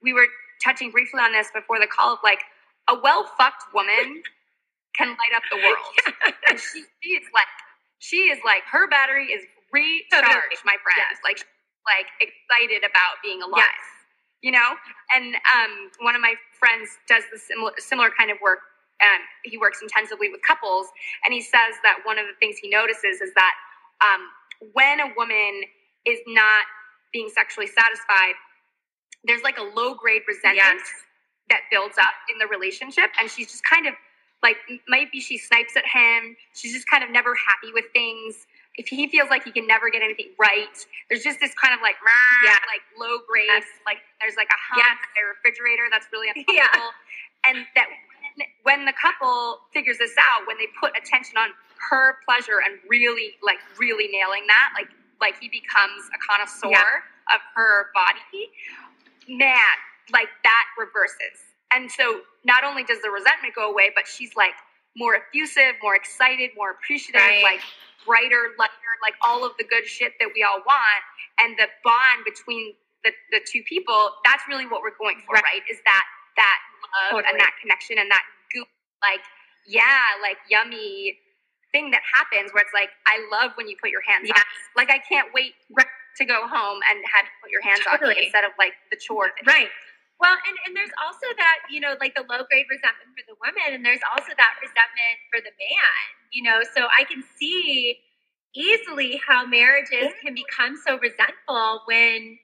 [0.03, 0.27] we were
[0.63, 2.41] touching briefly on this before the call of like
[2.89, 4.23] a well fucked woman
[4.97, 6.35] can light up the world.
[6.49, 7.49] and she, she is like
[7.99, 10.61] she is like her battery is recharged, Totally.
[10.65, 10.99] my friend.
[10.99, 11.19] Yes.
[11.25, 11.41] Like
[11.89, 13.65] like excited about being alive.
[13.65, 13.81] Yes.
[14.45, 14.77] You know?
[15.17, 15.73] And um
[16.05, 18.61] one of my friends does the similar similar kind of work.
[19.03, 20.87] Um, he works intensively with couples,
[21.25, 23.55] and he says that one of the things he notices is that
[24.01, 24.23] um,
[24.73, 25.65] when a woman
[26.07, 26.65] is not
[27.13, 28.35] being sexually satisfied,
[29.25, 30.89] there's like a low grade resentment Yes.
[31.51, 33.95] that builds up in the relationship, and she's just kind of
[34.43, 34.57] like
[34.89, 36.37] maybe she snipes at him.
[36.55, 38.47] She's just kind of never happy with things.
[38.77, 40.75] If he feels like he can never get anything right,
[41.09, 41.95] there's just this kind of like
[42.43, 42.59] Yeah.
[42.67, 43.65] like low grade, Yes.
[43.87, 44.99] like there's like a hump Yes.
[44.99, 46.67] in their refrigerator that's really Yeah.
[46.67, 46.95] uncomfortable.
[47.47, 47.87] And that
[48.37, 51.51] when, when the couple figures this out, when they put attention on
[51.91, 54.89] her pleasure and really like really nailing that, like
[55.21, 57.35] like he becomes a connoisseur Yeah.
[57.35, 58.51] of her body,
[59.29, 59.77] man,
[60.13, 61.39] like that reverses.
[61.73, 64.55] And so not only does the resentment go away, but she's like
[64.97, 67.43] more effusive, more excited, more appreciative, Right.
[67.43, 67.63] like
[68.07, 71.03] brighter, lighter, like all of the good shit that we all want.
[71.41, 75.45] And the bond between the, the two people, that's really what we're going for, Right.
[75.45, 75.63] right?
[75.71, 76.05] Is that
[76.37, 77.31] that love Totally.
[77.33, 78.69] and that connection and that goop,
[79.03, 79.21] like,
[79.67, 81.19] yeah, like yummy
[81.73, 84.45] thing that happens where it's like, I love when you put your hands on Yes.
[84.47, 84.73] me.
[84.77, 85.55] Like I can't wait
[86.17, 88.97] to go home and have to put your hands on me instead of like the
[88.97, 89.31] chore.
[89.35, 89.45] thing.
[89.47, 89.71] Right.
[90.25, 93.37] Well, and, and there's also that, you know, like the low grade resentment for the
[93.45, 96.65] woman, and there's also that resentment for the man, you know.
[96.75, 98.01] So I can see
[98.57, 102.39] easily how marriages can become so resentful when,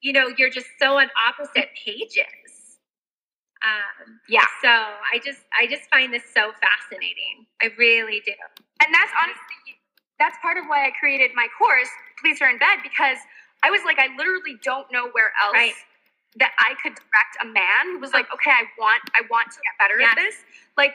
[0.00, 2.80] you know, you're just so on opposite pages.
[3.60, 4.46] Um, Yeah.
[4.62, 7.46] so I just I just find this so fascinating.
[7.62, 8.32] I really do.
[8.84, 9.76] And that's honestly,
[10.18, 13.18] that's part of why I created my course, Please Her in Bed, because
[13.64, 15.74] I was like, I literally don't know where else Right.
[16.38, 19.58] That I could direct a man who was like, okay, I want, I want to
[19.64, 20.12] get better Yes.
[20.12, 20.34] at this.
[20.76, 20.94] Like,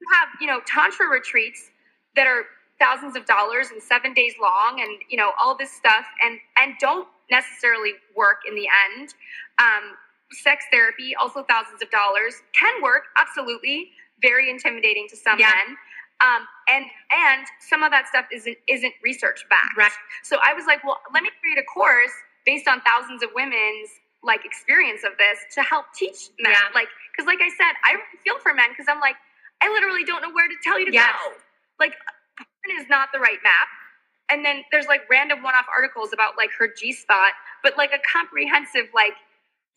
[0.00, 1.70] you have, you know, tantra retreats
[2.16, 2.44] that are
[2.78, 6.74] thousands of dollars and seven days long, and you know all this stuff, and and
[6.80, 9.14] don't necessarily work in the end.
[9.58, 9.96] Um,
[10.32, 13.90] sex therapy, also thousands of dollars, can work absolutely.
[14.22, 15.50] Very intimidating to some Yeah.
[15.54, 15.76] men.
[16.20, 16.84] Um, and
[17.14, 19.76] and some of that stuff isn't isn't research backed.
[19.76, 19.92] Right.
[20.22, 22.12] So I was like, well, let me create a course
[22.46, 23.90] based on thousands of women's
[24.24, 26.52] like experience of this to help teach men.
[26.52, 26.72] Yeah.
[26.74, 29.16] Like, because like I said, I feel for men because I'm like,
[29.62, 31.12] I literally don't know where to tell you to Yes.
[31.12, 31.32] go.
[31.78, 31.94] Like,
[32.38, 33.68] porn is not the right map.
[34.30, 38.00] And then there's like random one-off articles about like her G spot, but like a
[38.10, 39.12] comprehensive like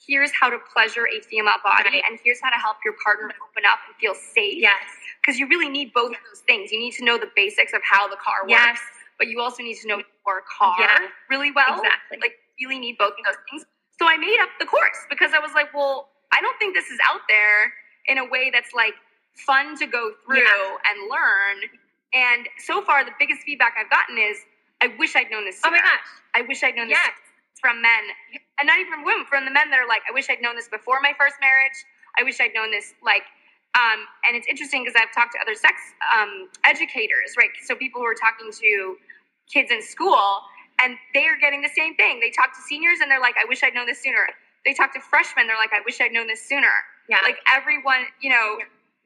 [0.07, 2.03] here's how to pleasure a female body Right.
[2.09, 4.77] and here's how to help your partner open up and feel safe Yes.
[5.21, 6.71] because you really need both of those things.
[6.71, 8.79] You need to know the basics of how the car works Yes.
[9.17, 11.07] but you also need to know your car Yeah.
[11.29, 11.81] really well.
[11.81, 12.19] Exactly.
[12.21, 13.65] Like, you really need both of those things.
[13.99, 16.87] So I made up the course because I was like, well, I don't think this
[16.87, 17.73] is out there
[18.07, 18.93] in a way that's like
[19.45, 20.89] fun to go through Yeah.
[20.89, 21.57] and learn.
[22.13, 24.37] And so far, the biggest feedback I've gotten is,
[24.81, 26.07] I wish I'd known this oh my gosh.
[26.35, 26.97] I wish I'd known this
[27.59, 28.03] from men,
[28.61, 30.55] and not even from women, from the men that are like, I wish I'd known
[30.55, 31.73] this before my first marriage.
[32.19, 33.23] I wish I'd known this, like,
[33.73, 35.73] um, and it's interesting because I've talked to other sex
[36.13, 37.49] um, educators, right?
[37.65, 38.97] So people who are talking to
[39.51, 40.21] kids in school,
[40.81, 42.19] and they are getting the same thing.
[42.19, 44.27] They talk to seniors, and they're like, I wish I'd known this sooner.
[44.65, 46.71] They talk to freshmen, they're like, I wish I'd known this sooner.
[47.09, 47.19] Yeah.
[47.23, 48.57] Like everyone, you know,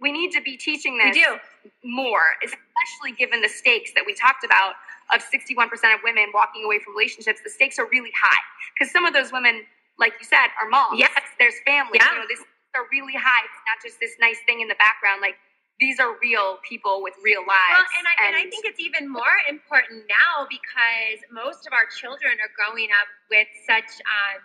[0.02, 1.38] we need to be teaching we this do.
[1.84, 4.74] more, especially given the stakes that we talked about
[5.14, 7.42] of 61% of women walking away from relationships.
[7.44, 8.42] The stakes are really high
[8.74, 9.62] because some of those women,
[10.00, 10.98] like you said, are moms.
[10.98, 11.22] Yes.
[11.38, 12.02] There's families.
[12.02, 12.10] Yeah.
[12.10, 12.42] You know, this
[12.74, 13.46] are really high.
[13.46, 15.22] It's not just this nice thing in the background.
[15.22, 15.38] Like
[15.82, 17.74] these are real people with real lives.
[17.74, 21.90] Well, and I, and I think it's even more important now because most of our
[21.90, 24.40] children are growing up with such, um,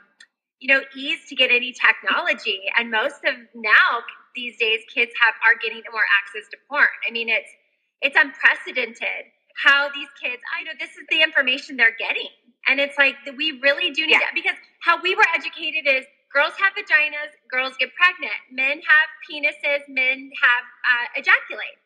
[0.59, 4.01] you know, ease to get any technology, and most of now
[4.35, 6.89] these days kids have are getting more access to porn.
[7.07, 7.53] I mean, it's
[8.01, 9.29] it's unprecedented
[9.63, 10.41] how these kids.
[10.59, 12.33] I know this is the information they're getting,
[12.67, 14.21] and it's like we really do need Yeah.
[14.21, 16.05] that because how we were educated is
[16.37, 21.81] girls have vaginas, girls get pregnant, men have penises, men have uh, ejaculate.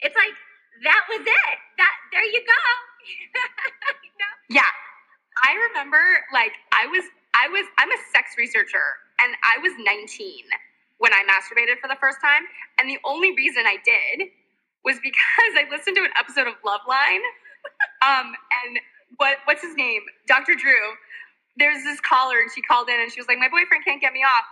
[0.00, 0.32] It's like
[0.88, 1.56] that was it.
[1.76, 2.62] That there you go.
[4.02, 4.34] You know?
[4.50, 4.72] Yeah.
[5.46, 6.00] I remember
[6.32, 7.04] like I was
[7.38, 10.42] I was I'm a sex researcher and I was 19
[10.98, 12.42] when I masturbated for the first time
[12.80, 14.34] and the only reason I did
[14.82, 17.22] was because I listened to an episode of Loveline
[18.08, 18.80] um and
[19.22, 20.02] what what's his name?
[20.26, 20.56] Dr.
[20.58, 20.98] Drew.
[21.56, 24.12] There's this caller and she called in and she was like my boyfriend can't get
[24.12, 24.46] me off.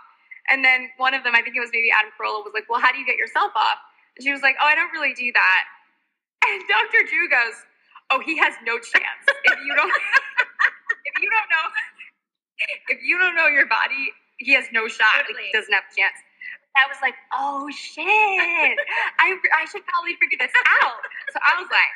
[0.51, 2.81] And then one of them, I think it was maybe Adam Carolla was like, "Well,
[2.81, 3.79] how do you get yourself off?"
[4.17, 5.63] And she was like, "Oh, I don't really do that."
[6.47, 7.01] And Dr.
[7.09, 7.57] Drew goes,
[8.11, 9.89] "Oh, he has no chance if you don't
[11.05, 11.65] if you don't know
[12.89, 15.07] if you don't know your body, he has no shot.
[15.17, 15.49] Like, Totally.
[15.49, 16.17] he doesn't have a chance.
[16.75, 20.51] I was like, oh shit, I I should probably figure this
[20.83, 20.99] out.
[21.31, 21.93] So I was like,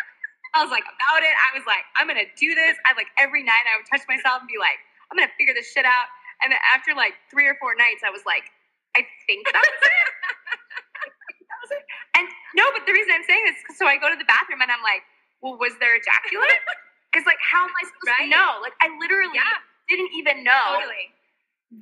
[0.55, 1.35] I was like about it.
[1.35, 2.79] I was like, I'm gonna do this.
[2.87, 4.79] I like every night I would touch myself and be like,
[5.11, 6.07] I'm gonna figure this shit out.
[6.43, 8.45] And then after like three or four nights, I was like,
[8.97, 10.09] I think that was it.
[11.49, 11.83] that was it.
[12.17, 14.61] And no, but the reason I'm saying this, is so I go to the bathroom
[14.63, 15.03] and I'm like,
[15.41, 16.61] well, was there ejaculate?
[17.09, 18.29] Because like, how am I supposed Right.
[18.29, 18.61] to know?
[18.61, 19.47] Like, I literally Yeah,
[19.89, 21.09] didn't even know totally.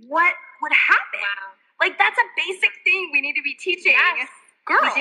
[0.08, 1.20] what would happen.
[1.22, 1.58] Wow.
[1.82, 4.30] Like, that's a basic thing we need to be teaching Yes,
[4.66, 4.94] girls.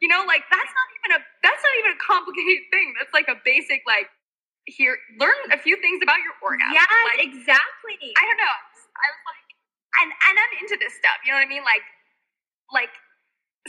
[0.00, 2.94] You know, like that's not even a that's not even a complicated thing.
[2.98, 4.08] That's like a basic like
[4.70, 6.74] here learn a few things about your orgasm.
[6.74, 7.98] Yes, Like, exactly.
[8.18, 8.56] I don't know.
[8.98, 9.46] I was like,
[10.02, 11.18] and and I'm into this stuff.
[11.26, 11.64] You know what I mean?
[11.66, 11.84] Like,
[12.72, 12.92] like,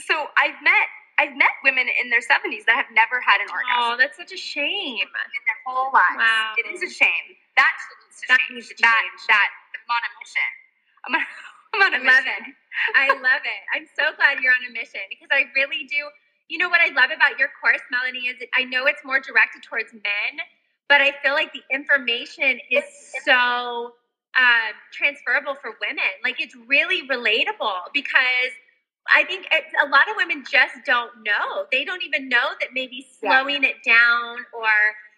[0.02, 0.88] so I've met
[1.20, 4.34] I've met women in their 70s that have never had an orgasm oh, that's such
[4.34, 4.98] a shame.
[4.98, 6.18] in their whole lives.
[6.18, 6.58] Wow.
[6.58, 7.26] It is a shame.
[7.54, 7.70] That
[8.02, 8.52] needs to That change.
[8.58, 9.22] needs to That change.
[9.30, 9.48] that
[9.78, 10.50] I'm on a mission.
[11.06, 11.22] I'm on,
[11.72, 12.42] I'm on a I love mission.
[12.50, 12.56] it.
[12.98, 13.62] I love it.
[13.78, 16.10] I'm so glad you're on a mission because I really do.
[16.50, 19.62] You know what I love about your course, Melanie, is I know it's more directed
[19.62, 20.32] towards men,
[20.88, 22.84] but I feel like the information is
[23.24, 23.92] so
[24.38, 26.04] um, transferable for women.
[26.24, 28.52] Like it's really relatable because
[29.14, 31.66] I think it's, a lot of women just don't know.
[31.72, 33.40] They don't even know that maybe Yeah.
[33.42, 34.70] slowing it down or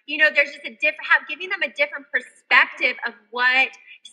[0.07, 3.69] you know there's just a different have giving them a different perspective of what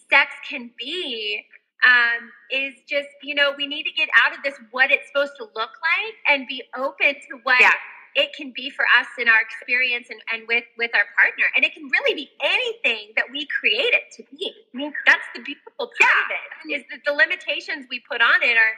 [0.10, 1.44] sex can be
[1.86, 5.34] um, is just you know we need to get out of this what it's supposed
[5.38, 7.72] to look like and be open to what Yeah.
[8.16, 11.66] It can be for us in our experience and, and with with our partner and
[11.66, 15.42] it can really be anything that we create it to be I mean, that's the
[15.42, 16.26] beautiful part Yeah.
[16.26, 18.76] of it is that the limitations we put on it are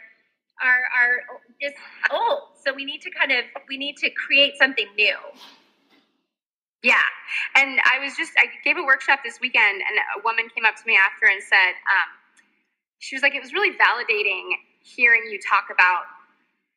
[0.61, 1.15] are are
[1.61, 1.77] just
[2.11, 5.17] old so we need to kind of we need to create something new
[6.83, 7.03] Yeah.
[7.57, 10.75] And I was just, I gave a workshop this weekend, and a woman came up
[10.77, 12.09] to me after and said, um,
[12.99, 16.07] she was like, it was really validating hearing you talk about,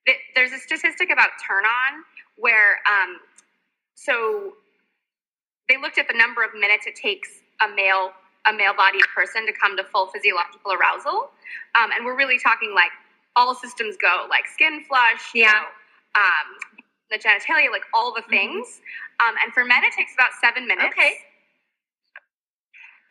[0.07, 2.05] that there's a statistic about turn on
[2.37, 3.19] where, um,
[3.95, 4.55] so
[5.69, 7.29] they looked at the number of minutes it takes
[7.61, 8.13] a male
[8.49, 11.31] a male-bodied person to come to full physiological arousal,
[11.75, 12.93] um, and we're really talking like
[13.35, 15.53] all systems go, like skin flush, you Yeah.
[15.53, 16.59] know, um,
[17.11, 18.81] the genitalia, like all the things.
[19.21, 20.89] Um, and for men, it takes about seven minutes.
[20.95, 21.21] Okay.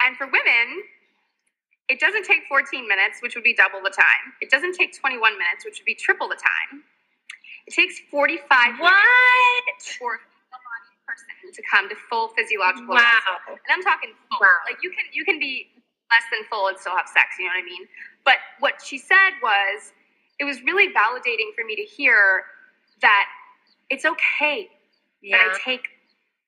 [0.06, 0.84] And for women,
[1.90, 4.34] it doesn't take 14 minutes, which would be double the time.
[4.42, 6.84] It doesn't take 21 minutes, which would be triple the time.
[7.68, 10.20] It takes 45 minutes for a
[11.06, 13.42] person to come to full physiological wow.
[13.48, 14.40] And I'm talking full.
[14.42, 14.58] Wow.
[14.70, 15.68] Like you can you can be
[16.12, 17.88] less than full and still have sex, you know what I mean?
[18.24, 19.94] But what she said was
[20.40, 22.44] it was really validating for me to hear
[23.02, 23.28] that
[23.90, 24.70] it's okay
[25.32, 25.88] that I take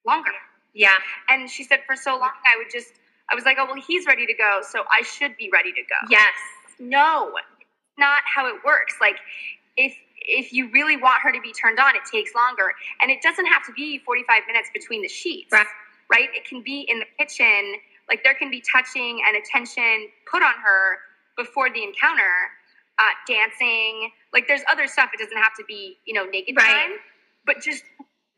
[0.06, 0.32] longer.
[0.74, 0.98] Yeah.
[1.30, 2.94] And she said for so long I would just
[3.30, 5.82] I was like, oh well, he's ready to go, so I should be ready to
[5.82, 6.08] go.
[6.10, 6.34] Yes.
[6.80, 7.34] No,
[7.98, 8.96] not how it works.
[9.02, 9.18] Like
[9.76, 9.96] if
[10.28, 12.72] if you really want her to be turned on, it takes longer,
[13.02, 15.52] and it doesn't have to be forty five minutes between the sheets.
[15.52, 15.68] Right.
[16.12, 16.30] Right.
[16.34, 17.76] It can be in the kitchen.
[18.10, 21.00] Like there can be touching and attention put on her
[21.38, 22.32] before the encounter,
[23.00, 24.12] uh, dancing.
[24.34, 25.10] Like there's other stuff.
[25.14, 26.68] It doesn't have to be you know naked Right.
[26.68, 26.92] time,
[27.46, 27.84] but just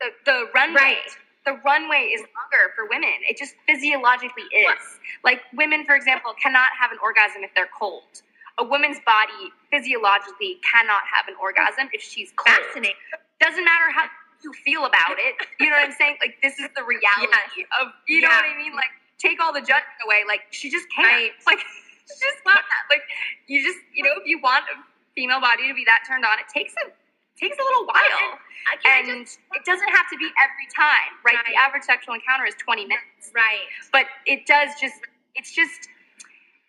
[0.00, 0.80] the the runway.
[0.80, 1.16] Right.
[1.46, 3.14] The runway is longer for women.
[3.28, 4.66] It just physiologically is.
[4.66, 4.76] Well-
[5.24, 8.22] Like women, for example, cannot have an orgasm if they're cold.
[8.60, 12.30] A woman's body physiologically cannot have an orgasm if she's.
[12.44, 12.94] Fascinating.
[13.40, 14.04] Doesn't matter how
[14.44, 15.34] you feel about it.
[15.58, 16.16] You know what I'm saying?
[16.20, 18.36] Like this is the reality of you know Yeah.
[18.44, 18.76] what I mean?
[18.76, 20.22] Like take all the judgment away.
[20.28, 21.08] Like she just can't.
[21.08, 21.32] Right.
[21.48, 22.64] Like she just can't.
[22.92, 23.02] Like
[23.48, 24.76] you just you know if you want a
[25.16, 26.92] female body to be that turned on, it takes a
[27.40, 28.36] takes a little while.
[28.84, 31.36] Can And just- it doesn't have to be every time, right?
[31.48, 33.64] The average sexual encounter is 20 minutes right.
[33.92, 35.00] but it does just
[35.34, 35.88] it's just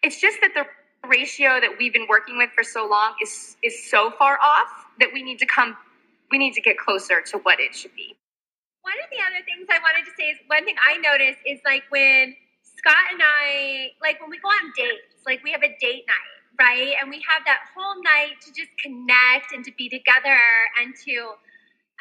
[0.03, 0.65] it's just that the
[1.09, 5.09] ratio that we've been working with for so long is is so far off that
[5.13, 5.77] we need to come
[6.31, 8.15] we need to get closer to what it should be
[8.83, 11.59] One of the other things I wanted to say is one thing I noticed is
[11.67, 12.33] like when
[12.63, 16.33] Scott and I, like when we go on dates, like we have a date night,
[16.57, 16.95] right?
[17.01, 20.39] And we have that whole night to just connect and to be together
[20.79, 21.15] and to,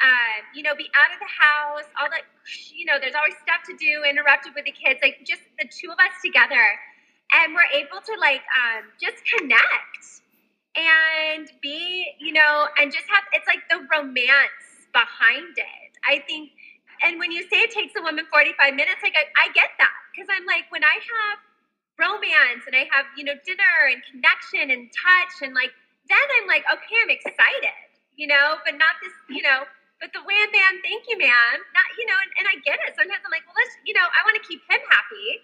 [0.01, 2.25] um, you know, be out of the house, all that,
[2.73, 5.91] you know, there's always stuff to do, interrupted with the kids, like just the two
[5.91, 6.63] of us together.
[7.33, 10.03] And we're able to like um, just connect
[10.75, 15.91] and be, you know, and just have, it's like the romance behind it.
[16.07, 16.51] I think
[17.01, 19.97] and when you say it takes a woman 45 minutes, like I, I get that
[20.13, 21.37] because I'm like, when I have
[21.97, 25.73] romance and I have, you know, dinner and connection and touch and like,
[26.09, 27.77] then I'm like, okay, I'm excited,
[28.17, 29.65] you know, but not this, you know,
[29.97, 31.53] but the wham bam, thank you, man.
[31.73, 32.93] Not, you know, and, and I get it.
[32.97, 35.41] Sometimes I'm like, well, let's, you know, I want to keep him happy,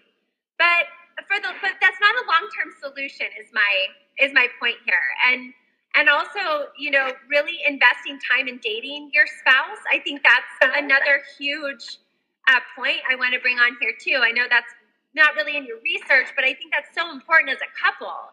[0.58, 0.86] but
[1.26, 3.26] for the, but that's not a long term solution.
[3.40, 3.72] Is my
[4.22, 5.52] is my point here, and
[5.96, 9.82] and also, you know, really investing time in dating your spouse.
[9.90, 11.98] I think that's another huge
[12.46, 14.22] uh, point I want to bring on here too.
[14.22, 14.70] I know that's
[15.14, 18.30] not really in your research, but I think that's so important as a couple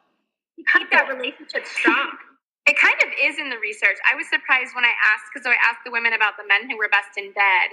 [0.58, 2.12] to keep that relationship strong.
[2.68, 5.54] it kind of is in the research i was surprised when i asked because i
[5.70, 7.70] asked the women about the men who were best in bed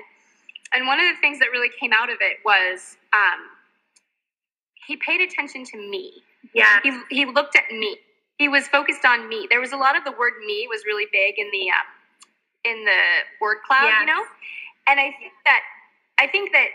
[0.72, 3.48] and one of the things that really came out of it was um,
[4.86, 6.22] he paid attention to me.
[6.54, 7.96] Yeah, he, he looked at me.
[8.38, 9.46] He was focused on me.
[9.50, 11.86] There was a lot of the word me was really big in the um,
[12.64, 13.00] in the
[13.40, 14.00] word cloud Yes.
[14.00, 14.22] you know?
[14.88, 15.60] And i think that
[16.18, 16.68] i think that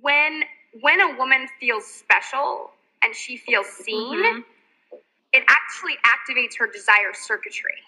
[0.00, 0.42] when
[0.80, 2.70] when a woman feels special
[3.02, 4.44] and she feels seen Mhm.
[5.32, 7.82] it actually activates her desire circuitry.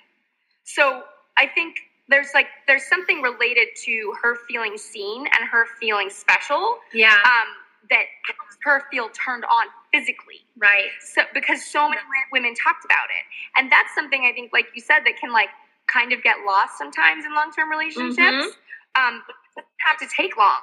[0.64, 1.04] So
[1.38, 1.76] i think
[2.08, 6.78] there's like there's something related to her feeling seen and her feeling special.
[6.92, 7.48] Yeah, um,
[7.90, 10.42] that helps her feel turned on physically.
[10.58, 10.90] Right.
[11.00, 12.00] so because so many
[12.32, 13.24] women talked about it.
[13.56, 15.50] And that's something i think like you said that can like
[15.86, 18.18] kind of get lost sometimes in long-term relationships.
[18.18, 18.98] Mm-hmm.
[18.98, 20.62] um but it doesn't have to take long.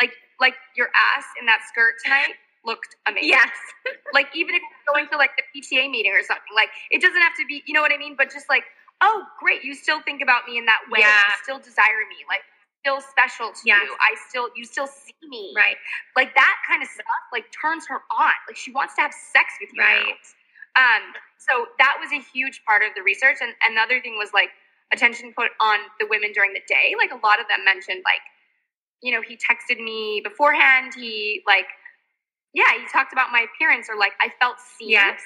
[0.00, 2.34] Like like your ass in that skirt tonight
[2.64, 3.30] looked amazing.
[3.30, 3.54] Yes,
[4.14, 7.22] like even if you're going to like the pta meeting or something like it doesn't
[7.22, 8.14] have to be you know what i mean?
[8.16, 8.64] But just like
[9.00, 11.00] oh great you still think about me in that way.
[11.00, 11.14] Yeah.
[11.14, 12.26] you still desire me.
[12.26, 12.42] Like
[12.88, 13.84] still special to Yes.
[13.84, 13.96] you.
[14.00, 15.52] I still you still see me.
[15.56, 15.76] Right,
[16.16, 18.32] like that kind of stuff like turns her on.
[18.48, 20.16] Like she wants to have sex with you right.
[20.76, 23.38] um so that was a huge part of the research.
[23.40, 24.50] And another thing was like
[24.92, 26.94] attention put on the women during the day.
[26.96, 28.24] Like a lot of them mentioned like
[29.02, 30.94] you know he texted me beforehand.
[30.96, 31.66] He like
[32.54, 34.90] yeah he talked about my appearance or like i felt seen.
[34.90, 35.20] Yes.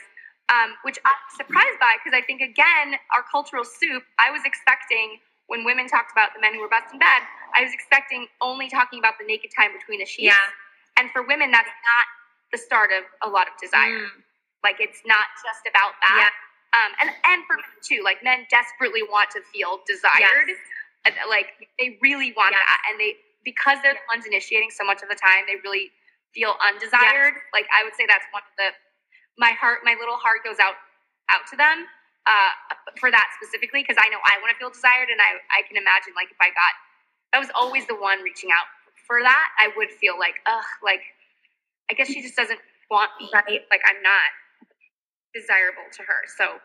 [0.51, 5.19] um, which i'm surprised by because i think again our cultural soup i was expecting
[5.53, 7.21] when women talked about the men who were best in bed
[7.55, 10.49] i was expecting only talking about the naked time between the sheets Yeah.
[10.99, 12.07] and for women, that's not
[12.53, 14.05] the start of a lot of desire.
[14.13, 14.21] Mm.
[14.63, 16.33] Like it's not just about that.
[16.77, 20.53] Um, and and for men too, like men desperately want to feel desired.
[21.09, 21.49] And, Like
[21.81, 22.61] they really want Yes.
[22.65, 25.91] that, and they because they're the ones initiating so much of the time, they really
[26.37, 27.35] feel undesired.
[27.57, 28.69] Like I would say that's one of the
[29.41, 30.77] my heart, my little heart goes out
[31.33, 31.89] out to them
[32.27, 32.53] uh,
[33.01, 35.77] for that specifically because I know I want to feel desired, and I I can
[35.77, 36.75] imagine like if I got
[37.35, 38.69] I was always the one reaching out
[39.07, 41.03] for that, I would feel like ugh, like
[41.91, 42.61] I guess she just doesn't
[42.91, 43.31] want me.
[43.35, 43.63] Right.
[43.71, 44.31] Like I'm not
[45.35, 46.25] desirable to her.
[46.39, 46.61] So,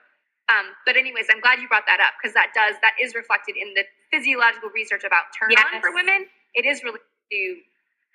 [0.52, 3.56] um, but anyways, I'm glad you brought that up because that does that is reflected
[3.58, 5.82] in the physiological research about turn on Yes.
[5.82, 6.28] for women.
[6.56, 7.42] It is related to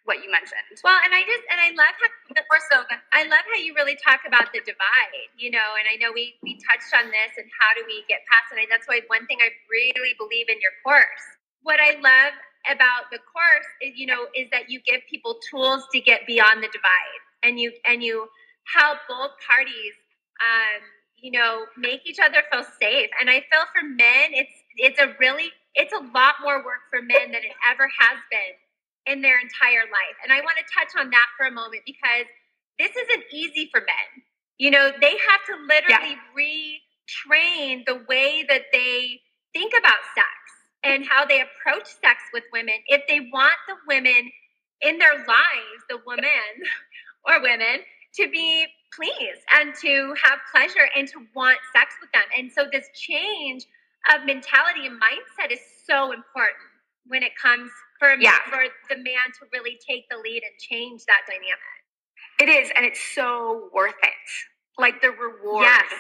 [0.05, 0.67] what you mentioned.
[0.83, 2.11] Well, and I just and I love how
[2.51, 2.83] More so
[3.13, 6.35] I love how you really talk about the divide, you know, and I know we
[6.43, 8.63] we touched on this and how do we get past it.
[8.63, 11.25] And that's why one thing I really believe in your course.
[11.63, 12.35] What I love
[12.71, 16.63] about the course, is, you know, is that you give people tools to get beyond
[16.63, 18.29] the divide, and you and you
[18.75, 19.95] help both parties,
[20.43, 20.83] um,
[21.19, 23.11] you know, make each other feel safe.
[23.21, 27.03] And I feel for men, it's it's a really it's a lot more work for
[27.03, 28.55] men than it ever has been
[29.07, 30.17] in their entire life.
[30.23, 32.27] And I want to touch on that for a moment because
[32.79, 34.23] this isn't easy for men.
[34.59, 36.79] You know, they have to literally yeah.
[37.27, 39.21] retrain the way that they
[39.53, 40.29] think about sex
[40.85, 44.31] and how they approach sex with women if they want the women
[44.81, 46.27] in their lives, the women
[47.27, 47.81] or women,
[48.15, 52.23] to be pleased and to have pleasure and to want sex with them.
[52.37, 53.67] And so this change
[54.15, 56.72] of mentality and mindset is so important
[57.07, 58.39] when it comes for yeah.
[58.51, 61.73] for the man to really take the lead and change that dynamic.
[62.41, 64.27] It is, and it's so worth it.
[64.79, 65.93] Like the reward yes.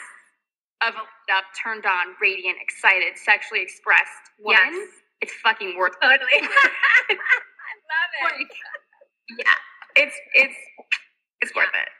[0.82, 4.58] of a up, turned on, radiant, excited, sexually expressed woman.
[4.58, 4.88] Yes.
[5.22, 6.02] It's fucking worth it.
[6.02, 6.40] Totally.
[6.42, 8.48] I love it.
[9.38, 9.58] Yeah.
[9.94, 10.58] It's it's
[11.40, 11.62] it's yeah.
[11.62, 11.90] worth it.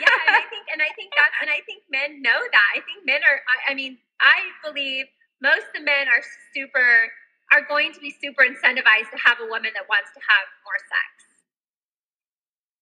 [0.00, 2.68] yeah, and I think and I think that and I think men know that.
[2.76, 5.06] I think men are I, I mean, I believe
[5.40, 7.08] most of the men are super
[7.54, 10.78] are going to be super incentivized to have a woman that wants to have more
[10.90, 11.08] sex.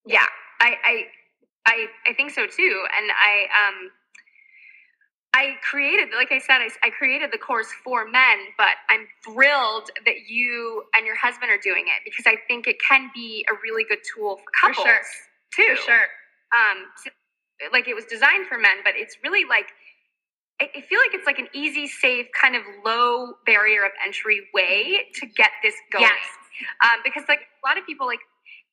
[0.09, 0.27] Yeah,
[0.61, 0.95] I I
[1.67, 3.91] I, I think so too, and I um
[5.35, 9.89] I created, like I said, I, I, created the course for men, but I'm thrilled
[10.05, 13.55] that you and your husband are doing it because I think it can be a
[13.63, 15.75] really good tool for couples for sure.
[15.75, 15.81] too.
[15.81, 16.07] For sure.
[16.53, 16.85] Um,
[17.73, 19.73] like it was designed for men, but it's really like
[20.61, 25.09] I feel like it's like an easy, safe, kind of low barrier of entry way
[25.15, 26.05] to get this going.
[26.05, 26.23] Yes.
[26.85, 28.21] Um, because like a lot of people like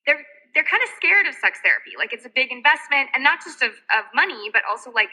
[0.05, 0.21] they're
[0.53, 1.97] they're kind of scared of sex therapy.
[1.97, 5.09] Like it's a big investment, and not just of of money, but also like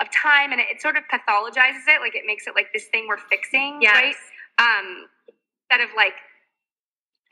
[0.00, 2.00] of time, and it, it sort of pathologizes it.
[2.00, 3.94] Like it makes it like this thing we're fixing, yes.
[3.94, 4.18] right?
[4.58, 5.06] Um,
[5.70, 6.14] instead of like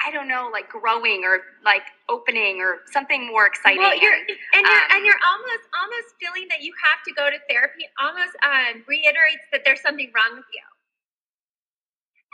[0.05, 3.83] I don't know, like growing or like opening or something more exciting.
[3.83, 7.13] Well, you're, and, and you're um, and you're almost almost feeling that you have to
[7.13, 7.83] go to therapy.
[7.99, 10.67] Almost um, reiterates that there's something wrong with you.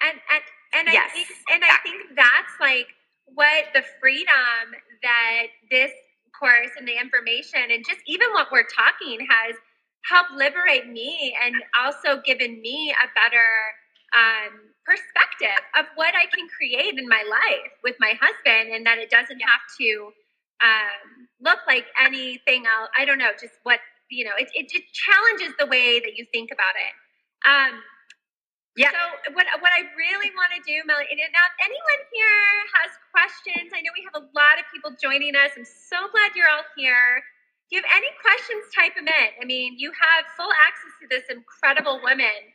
[0.05, 0.45] And and
[0.77, 1.73] and yes, I think and exactly.
[1.73, 2.89] I think that's like
[3.33, 5.93] what the freedom that this
[6.39, 9.57] course and the information and just even what we're talking has
[10.05, 13.49] helped liberate me and also given me a better
[14.13, 18.99] um, perspective of what I can create in my life with my husband, and that
[18.99, 20.13] it doesn't have to
[20.63, 22.91] um, look like anything else.
[22.97, 23.81] I don't know, just what
[24.11, 24.37] you know.
[24.39, 26.95] It, it, it challenges the way that you think about it.
[27.49, 27.81] Um,
[28.77, 28.91] yeah.
[28.91, 32.47] So what what I really want to do, Melanie, and now if anyone here
[32.81, 35.55] has questions, I know we have a lot of people joining us.
[35.57, 37.23] I'm so glad you're all here.
[37.67, 39.29] If you have any questions, type them in.
[39.41, 42.54] I mean, you have full access to this incredible woman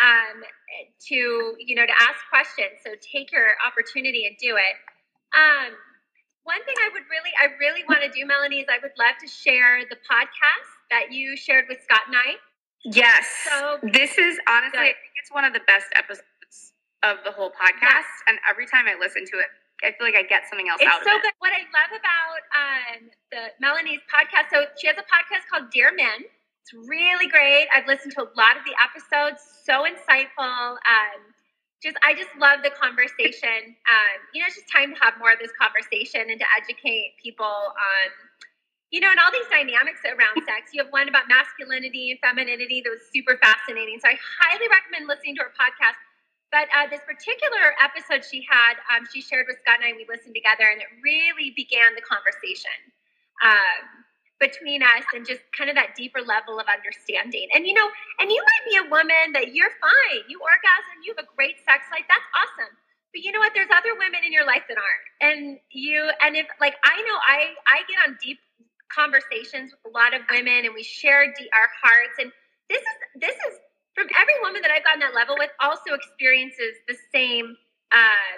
[0.00, 0.42] um,
[1.12, 2.80] to you know to ask questions.
[2.84, 4.76] So take your opportunity and do it.
[5.36, 5.76] Um,
[6.42, 9.20] one thing I would really I really want to do, Melanie, is I would love
[9.20, 12.40] to share the podcast that you shared with Scott and I.
[12.84, 13.28] Yes.
[13.44, 14.90] So this is honestly.
[14.90, 16.24] I think it's one of the best episodes
[17.04, 18.28] of the whole podcast, yes.
[18.28, 19.48] and every time I listen to it,
[19.84, 21.32] I feel like I get something else it's out so of it.
[21.32, 21.36] Good.
[21.40, 23.00] What I love about um,
[23.32, 26.28] the Melanie's podcast, so she has a podcast called Dear Men.
[26.70, 27.66] It's really great.
[27.74, 29.42] I've listened to a lot of the episodes.
[29.66, 30.78] So insightful.
[30.78, 31.18] Um,
[31.82, 33.74] just I just love the conversation.
[33.90, 37.18] Um, you know, it's just time to have more of this conversation and to educate
[37.18, 38.06] people on,
[38.94, 40.70] you know, and all these dynamics around sex.
[40.70, 43.98] You have one about masculinity and femininity that was super fascinating.
[43.98, 45.98] So I highly recommend listening to her podcast.
[46.54, 49.98] But uh, this particular episode she had, um, she shared with Scott and I.
[49.98, 52.74] We listened together, and it really began the conversation.
[53.42, 54.06] Um,
[54.40, 57.46] between us and just kind of that deeper level of understanding.
[57.54, 57.86] And you know,
[58.18, 61.60] and you might be a woman that you're fine, you orgasm, you have a great
[61.62, 62.72] sex life, that's awesome.
[63.12, 63.52] But you know what?
[63.54, 65.06] There's other women in your life that aren't.
[65.20, 68.38] And you and if like I know I I get on deep
[68.90, 72.32] conversations with a lot of women and we share de- our hearts and
[72.68, 73.54] this is this is
[73.94, 77.54] from every woman that I've gotten that level with also experiences the same
[77.92, 78.34] uh,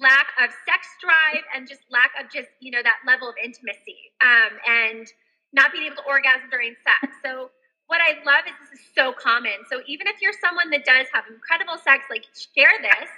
[0.00, 4.12] lack of sex drive and just lack of just you know that level of intimacy
[4.20, 5.08] um, and
[5.54, 7.14] not being able to orgasm during sex.
[7.22, 7.54] So
[7.86, 9.62] what I love is this is so common.
[9.70, 13.08] So even if you're someone that does have incredible sex, like share this.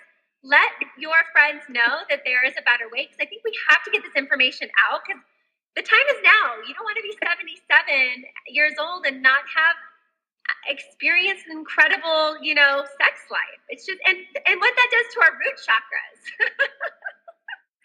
[0.44, 0.70] Let
[1.00, 3.90] your friends know that there is a better way because I think we have to
[3.90, 5.18] get this information out because
[5.74, 6.62] the time is now.
[6.62, 7.66] You don't want to be 77
[8.52, 9.76] years old and not have
[10.46, 13.60] uh, experienced an incredible, you know, sex life.
[13.74, 16.20] It's just and and what that does to our root chakras.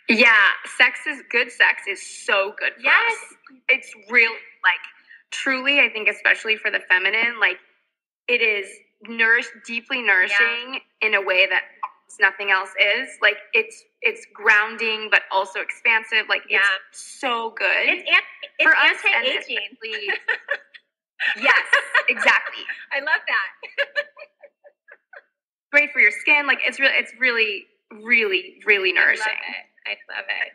[0.09, 0.33] Yeah,
[0.77, 1.51] sex is good.
[1.51, 2.73] Sex is so good.
[2.83, 3.35] yes, us.
[3.69, 4.31] it's real.
[4.31, 4.81] Like
[5.31, 7.57] truly, I think, especially for the feminine, like
[8.27, 8.67] it is
[9.07, 11.07] nourished, deeply nourishing yeah.
[11.07, 11.61] in a way that
[12.19, 13.09] nothing else is.
[13.21, 16.27] Like it's it's grounding but also expansive.
[16.29, 16.59] Like Yeah.
[16.89, 17.67] it's so good.
[17.87, 18.17] It's, an-
[18.59, 20.15] it's For us anti-aging.
[21.41, 21.59] yes,
[22.09, 22.63] exactly.
[22.91, 24.05] I love that.
[25.71, 26.47] Great for your skin.
[26.47, 27.65] Like it's really it's really
[28.03, 29.25] really really nourishing.
[29.87, 30.53] I love it.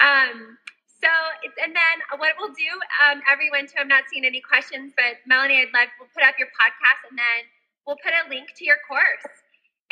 [0.00, 0.38] I love it.
[0.40, 0.58] Um,
[1.02, 1.08] so,
[1.44, 2.72] it's- and then what we'll do,
[3.06, 6.36] um, everyone, too, I'm not seeing any questions, but Melanie, I'd love, we'll put up
[6.38, 7.44] your podcast and then
[7.86, 9.26] we'll put a link to your course.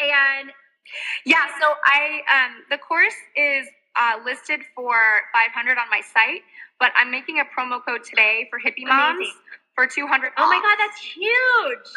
[0.00, 0.50] And
[1.26, 3.66] Yeah, so I um the course is
[3.96, 4.94] uh, listed for
[5.32, 6.42] 500 on my site,
[6.80, 9.34] but I'm making a promo code today for hippie moms Amazing.
[9.74, 10.32] for 200.
[10.38, 10.56] oh my.
[10.62, 11.92] God, that's huge.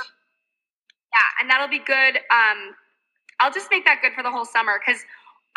[1.13, 2.17] Yeah, and that'll be good.
[2.31, 2.75] Um,
[3.39, 5.01] I'll just make that good for the whole summer because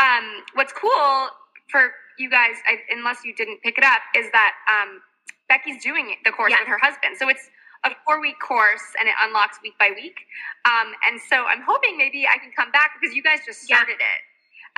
[0.00, 1.28] um, what's cool
[1.68, 5.00] for you guys, I, unless you didn't pick it up, is that um,
[5.48, 6.60] Becky's doing the course Yeah.
[6.60, 7.16] with her husband.
[7.18, 7.48] So it's
[7.84, 10.16] a four week course and it unlocks week by week.
[10.66, 13.76] Um, and so I'm hoping maybe I can come back because you guys just Yeah.
[13.76, 14.20] started it.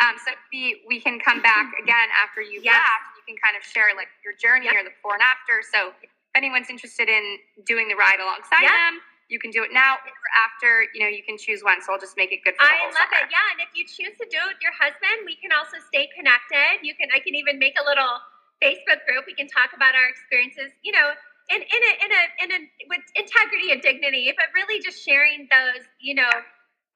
[0.04, 2.74] Um, so maybe we can come back again after you've Yes.
[2.78, 3.18] left.
[3.18, 4.74] You can kind of share like your journey Yep.
[4.74, 5.62] or the before and after.
[5.62, 8.90] So if anyone's interested in doing the ride alongside Yeah.
[8.90, 9.02] them,
[9.32, 10.84] you can do it now or after.
[10.92, 11.80] You know, you can choose one.
[11.80, 13.24] So I'll just make it good for I love summer.
[13.24, 13.32] it.
[13.32, 16.12] Yeah, and if you choose to do it with your husband, we can also stay
[16.12, 16.84] connected.
[16.84, 18.20] You can I can even make a little
[18.60, 19.24] Facebook group.
[19.24, 21.16] We can talk about our experiences, you know,
[21.48, 22.58] in in a in a in a
[22.92, 26.32] with integrity and dignity, but really just sharing those, you know,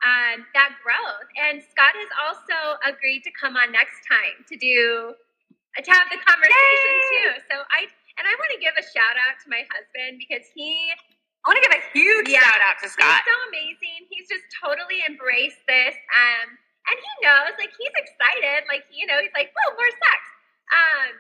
[0.04, 1.28] um, that growth.
[1.40, 5.16] And Scott has also agreed to come on next time to do
[5.76, 7.08] to have the conversation Yay!
[7.12, 7.30] too.
[7.48, 10.92] So I and I want to give a shout out to my husband because he
[11.46, 12.42] I want to give a huge Yeah.
[12.42, 13.22] shout out to Scott.
[13.22, 14.00] He's so amazing.
[14.10, 15.94] He's just totally embraced this.
[15.94, 16.58] Um,
[16.90, 18.66] and he knows, like, he's excited.
[18.66, 20.20] Like, you know, he's like, whoa, more sex.
[20.74, 21.10] Um,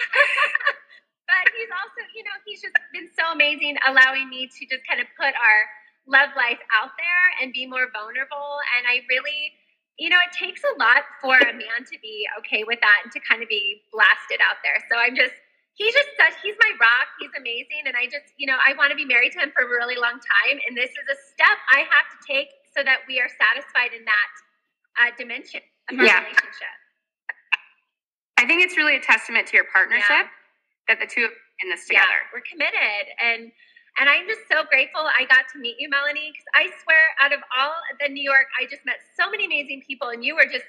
[1.28, 5.00] but he's also, you know, he's just been so amazing, allowing me to just kind
[5.04, 5.60] of put our
[6.08, 8.60] love life out there and be more vulnerable.
[8.80, 9.52] And I really,
[10.00, 13.12] you know, it takes a lot for a man to be okay with that and
[13.12, 14.80] to kind of be blasted out there.
[14.88, 15.36] So I'm just,
[15.74, 17.08] he's just such he's my rock.
[17.20, 17.86] He's amazing.
[17.86, 19.96] And i just you know i want to be married to him for a really
[19.96, 20.56] long time.
[20.68, 24.04] And this is a step i have to take so that we are satisfied in
[24.06, 24.30] that
[25.00, 26.20] uh, dimension of our Yeah.
[26.20, 26.74] relationship.
[28.38, 30.26] I think it's really a testament to your partnership
[30.88, 32.04] that the two of you are in this together.
[32.06, 33.04] yeah we're committed.
[33.22, 33.52] And
[34.00, 37.32] and i'm just so grateful i got to meet you melanie because i swear out
[37.32, 40.46] of all the new york i just met so many amazing people and you were
[40.50, 40.66] just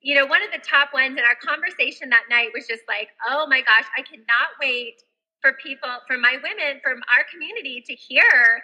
[0.00, 3.08] you know one of the top ones in our conversation that night was just like
[3.28, 5.02] oh my gosh i cannot wait
[5.40, 8.60] for people for my women from our community to hear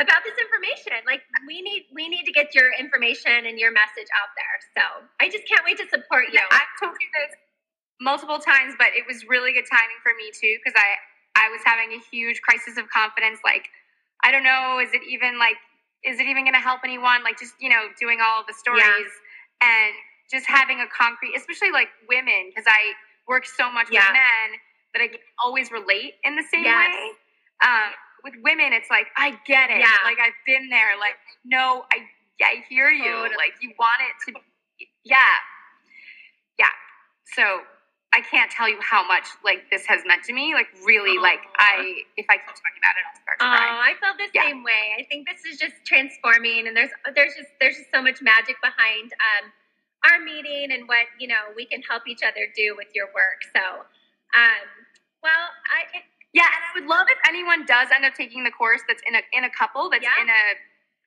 [0.00, 4.10] about this information like we need we need to get your information and your message
[4.18, 4.84] out there so
[5.20, 7.36] i just can't wait to support you I've told you this
[8.00, 10.88] multiple times, but it was really good timing for me too because I
[11.34, 13.40] I was having a huge crisis of confidence.
[13.42, 13.66] Like,
[14.22, 15.58] I don't know, is it even like,
[16.06, 17.24] is it even going to help anyone?
[17.24, 19.10] Like, just you know, doing all the stories
[19.58, 19.94] and
[20.34, 22.92] just having a concrete, especially like women, because I
[23.28, 24.02] work so much Yeah.
[24.04, 24.48] with men
[24.94, 26.90] that I can always relate in the same Yes.
[26.90, 27.12] way.
[27.62, 29.78] Um, with women, it's like I get it.
[29.78, 29.96] Yeah.
[30.04, 30.96] Like I've been there.
[30.98, 32.08] Like, no, I
[32.42, 33.04] I hear you.
[33.04, 33.36] Totally.
[33.36, 34.32] Like you want it to.
[34.32, 35.18] be Yeah,
[36.58, 36.66] yeah.
[37.34, 37.62] So
[38.12, 40.54] I can't tell you how much like this has meant to me.
[40.54, 43.50] Like really, like I if I keep talking about it, I'll start to Oh.
[43.90, 44.42] I felt the Yeah.
[44.50, 44.94] same way.
[44.98, 48.56] I think this is just transforming, and there's there's just there's just so much magic
[48.62, 49.52] behind um,
[50.10, 53.40] our meeting and what you know we can help each other do with your work.
[53.54, 53.62] So,
[54.36, 54.64] um,
[55.22, 56.02] well, I
[56.32, 59.14] Yeah, and I would love if anyone does end up taking the course that's in
[59.16, 60.22] a in a couple that's Yeah.
[60.22, 60.42] in a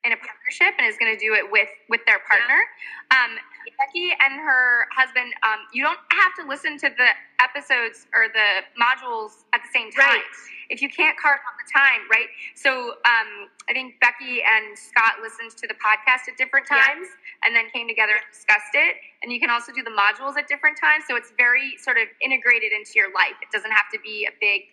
[0.06, 2.64] in a partnership and is going to do it with with their partner.
[3.12, 3.38] Um,
[3.78, 7.10] Becky and her husband, um, you don't have to listen to the
[7.44, 10.20] episodes or the modules the same time.
[10.20, 10.24] right,
[10.70, 12.28] if you can't carve out the time, right?
[12.56, 13.30] So um,
[13.70, 16.84] I think Becky and Scott listened to the podcast at different Yeah.
[16.84, 17.08] times
[17.44, 18.98] and then came together and discussed it.
[19.24, 21.06] And you can also do the modules at different times.
[21.08, 23.36] So it's very sort of integrated into your life.
[23.42, 24.64] It doesn't have to be a big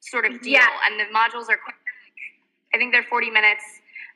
[0.00, 0.58] sort of deal.
[0.58, 0.68] Yeah.
[0.90, 1.78] And the modules are quick.
[2.74, 3.62] I think they're 40 minutes.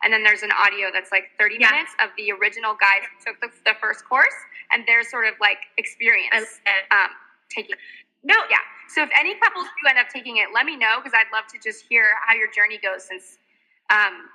[0.02, 1.70] And then there's an audio that's like 30 Yeah.
[1.70, 4.34] minutes of the original guys who took the, the first course
[4.72, 6.84] and their sort of like experience I love it.
[6.90, 7.10] um,
[7.48, 7.76] taking
[8.24, 8.58] No, yeah.
[8.92, 11.48] So if any couples do end up taking it, let me know because I'd love
[11.52, 13.38] to just hear how your journey goes since
[13.88, 14.28] um,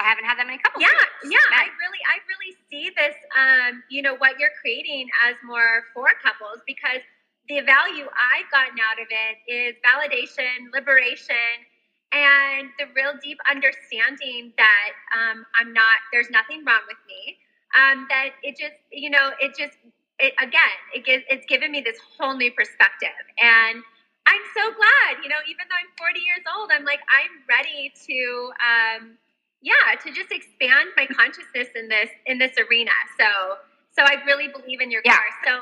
[0.00, 0.80] I haven't had that many couples.
[0.80, 1.46] yeah, yeah.
[1.52, 3.16] I really, I really see this.
[3.36, 7.04] Um, you know what you're creating as more for couples because
[7.48, 11.56] the value I've gotten out of it is validation, liberation,
[12.12, 16.00] and the real deep understanding that um, I'm not.
[16.12, 17.36] There's nothing wrong with me.
[17.76, 19.78] Um, that it just, you know, it just,
[20.20, 23.82] it again, it gives, it's given me this whole new perspective, and
[24.26, 25.22] I'm so glad.
[25.24, 28.20] You know, even though I'm 40 years old, I'm like, I'm ready to.
[28.60, 29.18] Um,
[29.62, 33.56] yeah to just expand my consciousness in this in this arena so
[33.92, 35.16] So I really believe in your Yeah.
[35.16, 35.38] course.
[35.44, 35.54] So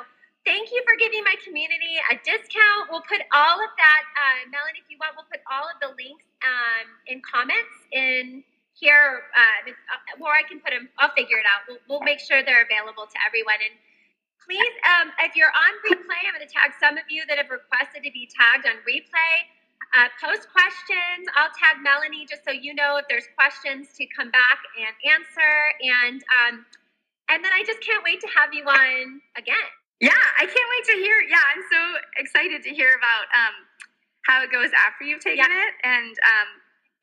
[0.47, 2.91] thank you for giving my community a discount.
[2.91, 5.91] We'll put all of that, uh, Melanie, if you want, we'll put all of the
[5.97, 8.45] links um, in comments in
[8.75, 10.91] here, uh, uh, or I can put them.
[10.99, 11.65] I'll figure it out.
[11.69, 13.59] We'll, we'll make sure they're available to everyone.
[13.65, 13.75] And
[14.49, 17.53] please, um, if you're on replay, I'm going to tag some of you that have
[17.53, 19.35] requested to be tagged on replay.
[19.93, 21.29] Uh, post questions.
[21.37, 25.55] I'll tag Melanie just so you know if there's questions to come back and answer.
[25.85, 26.55] And um,
[27.31, 29.69] and then I just can't wait to have you on again.
[30.01, 31.17] Yeah, I can't wait to hear.
[31.29, 31.81] Yeah, I'm so
[32.19, 33.55] excited to hear about um,
[34.27, 35.65] how it goes after you've taken Yeah.
[35.69, 35.73] it.
[35.85, 36.49] And um,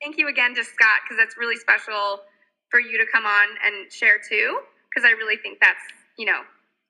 [0.01, 2.21] thank you again to Scott because that's really special
[2.71, 4.61] for you to come on and share too.
[4.89, 5.81] Because I really think that's
[6.17, 6.41] you know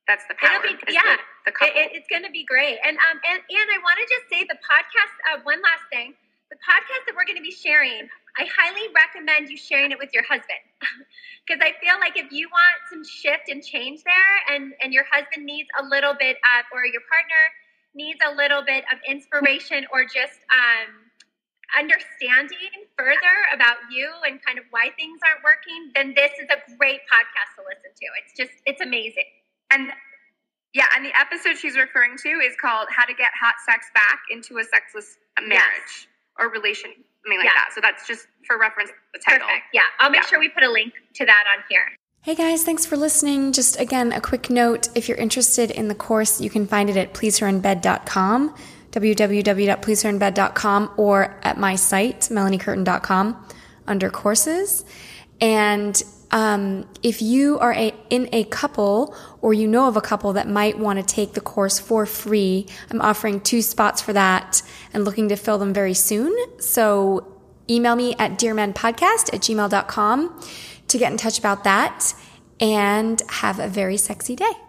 [0.07, 0.61] that's the power.
[0.61, 1.17] It'll be- yeah.
[1.45, 1.65] the, the.
[1.65, 2.77] It, it, it's going to be great.
[2.85, 5.13] And um and, and I want to just say the podcast.
[5.29, 6.13] Uh, one last thing,
[6.49, 8.09] the podcast that we're going to be sharing.
[8.35, 10.59] I highly recommend you sharing it with your husband
[11.47, 15.05] because I feel like if you want some shift and change there, and and your
[15.09, 17.43] husband needs a little bit of, or your partner
[17.95, 21.05] needs a little bit of inspiration or just um
[21.73, 26.59] understanding further about you and kind of why things aren't working, then this is a
[26.77, 28.05] great podcast to listen to.
[28.21, 29.27] It's just it's amazing.
[29.76, 29.91] And
[30.73, 34.19] yeah, and the episode she's referring to is called "How to Get Hot Sex Back
[34.32, 36.07] into a Sexless Marriage
[36.39, 36.91] or Relation,"
[37.23, 37.51] something like Yeah.
[37.55, 37.71] that.
[37.76, 38.91] So that's just for reference.
[39.13, 39.47] The title.
[39.47, 39.65] Perfect.
[39.73, 40.28] Yeah, I'll make Yeah.
[40.28, 41.91] sure we put a link to that on here.
[42.23, 43.51] Hey guys, thanks for listening.
[43.53, 46.97] Just again, a quick note if you're interested in the course, you can find it
[46.97, 48.55] at pleaseherinbed.com,
[48.91, 53.45] www.pleaseherinbed.com, or at my site, melaniecurtin.com,
[53.88, 54.84] under courses.
[55.39, 56.01] And
[56.32, 60.47] um, if you are a, in a couple or you know of a couple that
[60.47, 64.61] might want to take the course for free, I'm offering two spots for that
[64.93, 66.36] and looking to fill them very soon.
[66.59, 67.32] So
[67.69, 70.41] email me at dearmenpodcast at gmail.com
[70.88, 72.13] to get in touch about that
[72.59, 74.64] and have a very sexy day.